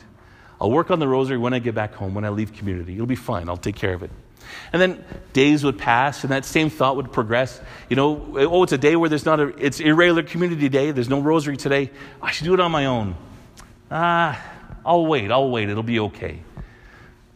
I'll 0.59 0.71
work 0.71 0.91
on 0.91 0.99
the 0.99 1.07
rosary 1.07 1.37
when 1.37 1.53
I 1.53 1.59
get 1.59 1.75
back 1.75 1.93
home, 1.93 2.13
when 2.13 2.25
I 2.25 2.29
leave 2.29 2.53
community. 2.53 2.93
It'll 2.93 3.05
be 3.05 3.15
fine. 3.15 3.49
I'll 3.49 3.57
take 3.57 3.75
care 3.75 3.93
of 3.93 4.03
it. 4.03 4.11
And 4.71 4.81
then 4.81 5.03
days 5.33 5.63
would 5.63 5.77
pass, 5.77 6.23
and 6.23 6.31
that 6.31 6.45
same 6.45 6.69
thought 6.69 6.95
would 6.95 7.11
progress. 7.11 7.59
You 7.89 7.95
know, 7.95 8.35
oh, 8.37 8.63
it's 8.63 8.71
a 8.71 8.77
day 8.77 8.95
where 8.95 9.09
there's 9.09 9.25
not 9.25 9.39
a, 9.39 9.47
it's 9.57 9.79
irregular 9.79 10.23
community 10.23 10.69
day. 10.69 10.91
There's 10.91 11.09
no 11.09 11.19
rosary 11.19 11.57
today. 11.57 11.91
I 12.21 12.31
should 12.31 12.45
do 12.45 12.53
it 12.53 12.59
on 12.59 12.71
my 12.71 12.85
own. 12.85 13.15
Ah, 13.91 14.41
I'll 14.85 15.05
wait. 15.05 15.31
I'll 15.31 15.49
wait. 15.49 15.69
It'll 15.69 15.83
be 15.83 15.99
okay. 15.99 16.39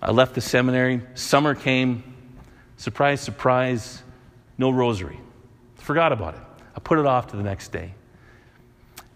I 0.02 0.12
left 0.12 0.36
the 0.36 0.42
seminary. 0.42 1.02
Summer 1.16 1.56
came. 1.56 2.04
Surprise, 2.78 3.22
surprise. 3.22 4.02
No 4.58 4.70
rosary. 4.70 5.20
Forgot 5.76 6.14
about 6.14 6.36
it. 6.36 6.42
I 6.76 6.80
put 6.80 7.00
it 7.00 7.06
off 7.06 7.28
to 7.28 7.38
the 7.38 7.44
next 7.44 7.72
day. 7.72 7.94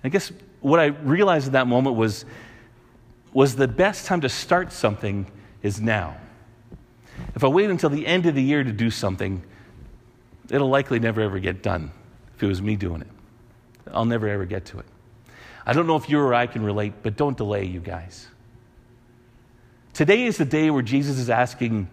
I 0.04 0.10
guess 0.10 0.32
what 0.60 0.80
I 0.80 0.88
realized 0.88 1.48
at 1.48 1.54
that 1.54 1.68
moment 1.68 1.96
was 1.96 2.26
was 3.34 3.56
the 3.56 3.68
best 3.68 4.06
time 4.06 4.22
to 4.22 4.30
start 4.30 4.72
something 4.72 5.30
is 5.62 5.82
now. 5.82 6.18
If 7.36 7.44
I 7.44 7.48
wait 7.48 7.70
until 7.70 7.90
the 7.90 8.06
end 8.06 8.26
of 8.26 8.36
the 8.36 8.44
year 8.44 8.64
to 8.64 8.72
do 8.72 8.90
something, 8.90 9.44
it'll 10.50 10.70
likely 10.70 11.00
never 11.00 11.22
ever 11.22 11.40
get 11.40 11.64
done 11.64 11.92
if 12.36 12.44
it 12.44 12.48
was 12.48 12.62
me 12.62 12.76
doing 12.76 13.02
it. 13.02 13.08
I'll 13.92 14.06
never 14.06 14.28
ever 14.28 14.46
get 14.46 14.66
to 14.66 14.80
it. 14.80 14.86
I 15.66 15.74
don't 15.74 15.88
know 15.88 15.96
if 15.96 16.10
you 16.10 16.20
or 16.20 16.34
I 16.34 16.48
can 16.48 16.64
relate, 16.64 16.94
but 17.02 17.16
don't 17.16 17.38
delay, 17.38 17.66
you 17.66 17.80
guys. 17.80 18.28
Today 19.94 20.26
is 20.26 20.38
the 20.38 20.46
day 20.46 20.70
where 20.70 20.82
Jesus 20.82 21.18
is 21.18 21.30
asking 21.30 21.88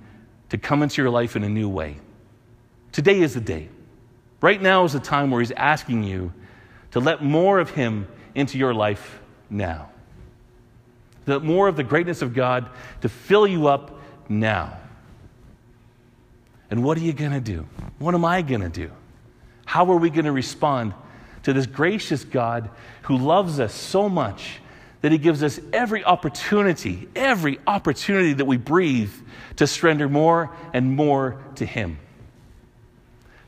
to 0.49 0.59
come 0.59 0.83
into 0.83 1.03
your 1.03 1.11
life 1.11 1.37
in 1.37 1.45
a 1.45 1.49
new 1.49 1.69
way. 1.69 1.99
Today 2.93 3.21
is 3.21 3.35
the 3.35 3.41
day. 3.41 3.69
Right 4.41 4.61
now 4.61 4.85
is 4.85 4.95
the 4.95 5.01
time 5.01 5.31
where 5.31 5.41
He's 5.41 5.53
asking 5.53 6.03
you 6.03 6.33
to 6.93 7.01
let 7.01 7.23
more 7.23 7.61
of 7.61 7.71
Him 7.71 8.09
into 8.35 8.59
your 8.59 8.75
life 8.75 9.21
now 9.49 9.91
the 11.25 11.41
more 11.41 11.69
of 11.69 11.77
the 11.77 11.85
greatness 11.85 12.23
of 12.23 12.35
God 12.35 12.69
to 13.03 13.09
fill 13.09 13.47
you 13.47 13.69
up 13.69 14.01
now. 14.29 14.79
And 16.71 16.85
what 16.85 16.97
are 16.99 17.03
you 17.03 17.13
going 17.13 17.33
to 17.33 17.41
do? 17.41 17.67
What 17.99 18.15
am 18.15 18.25
I 18.25 18.43
going 18.43 18.61
to 18.61 18.69
do? 18.69 18.91
How 19.67 19.91
are 19.91 19.97
we 19.97 20.11
going 20.11 20.25
to 20.25 20.33
respond 20.33 20.95
to 21.43 21.53
this 21.53 21.67
gracious 21.67 22.25
God 22.25 22.71
who 23.03 23.17
loves 23.17 23.61
us 23.61 23.75
so 23.75 24.09
much 24.09 24.61
that 25.01 25.13
he 25.13 25.19
gives 25.19 25.43
us 25.43 25.59
every 25.73 26.05
opportunity, 26.05 27.09
every 27.17 27.59
opportunity 27.67 28.35
that 28.35 28.45
we 28.45 28.57
breathe 28.57 29.13
to 29.57 29.67
surrender 29.67 30.09
more 30.09 30.55
and 30.73 30.95
more 30.95 31.43
to 31.57 31.67
him? 31.67 31.99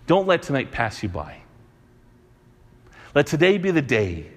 Don't 0.07 0.27
let 0.27 0.43
tonight 0.43 0.73
pass 0.73 1.03
you 1.03 1.09
by. 1.09 1.43
Let 3.15 3.27
today 3.27 3.59
be 3.59 3.71
the 3.71 3.83
day 3.83 4.31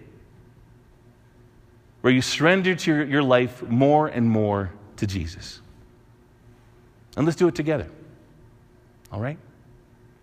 where 2.06 2.14
you 2.14 2.22
surrender 2.22 2.76
to 2.76 2.92
your, 2.92 3.04
your 3.04 3.24
life 3.24 3.64
more 3.64 4.06
and 4.06 4.30
more 4.30 4.72
to 4.96 5.08
Jesus. 5.08 5.60
And 7.18 7.26
let's 7.26 7.36
do 7.36 7.48
it 7.48 7.56
together. 7.56 7.88
All 9.12 9.20
right? 9.20 9.40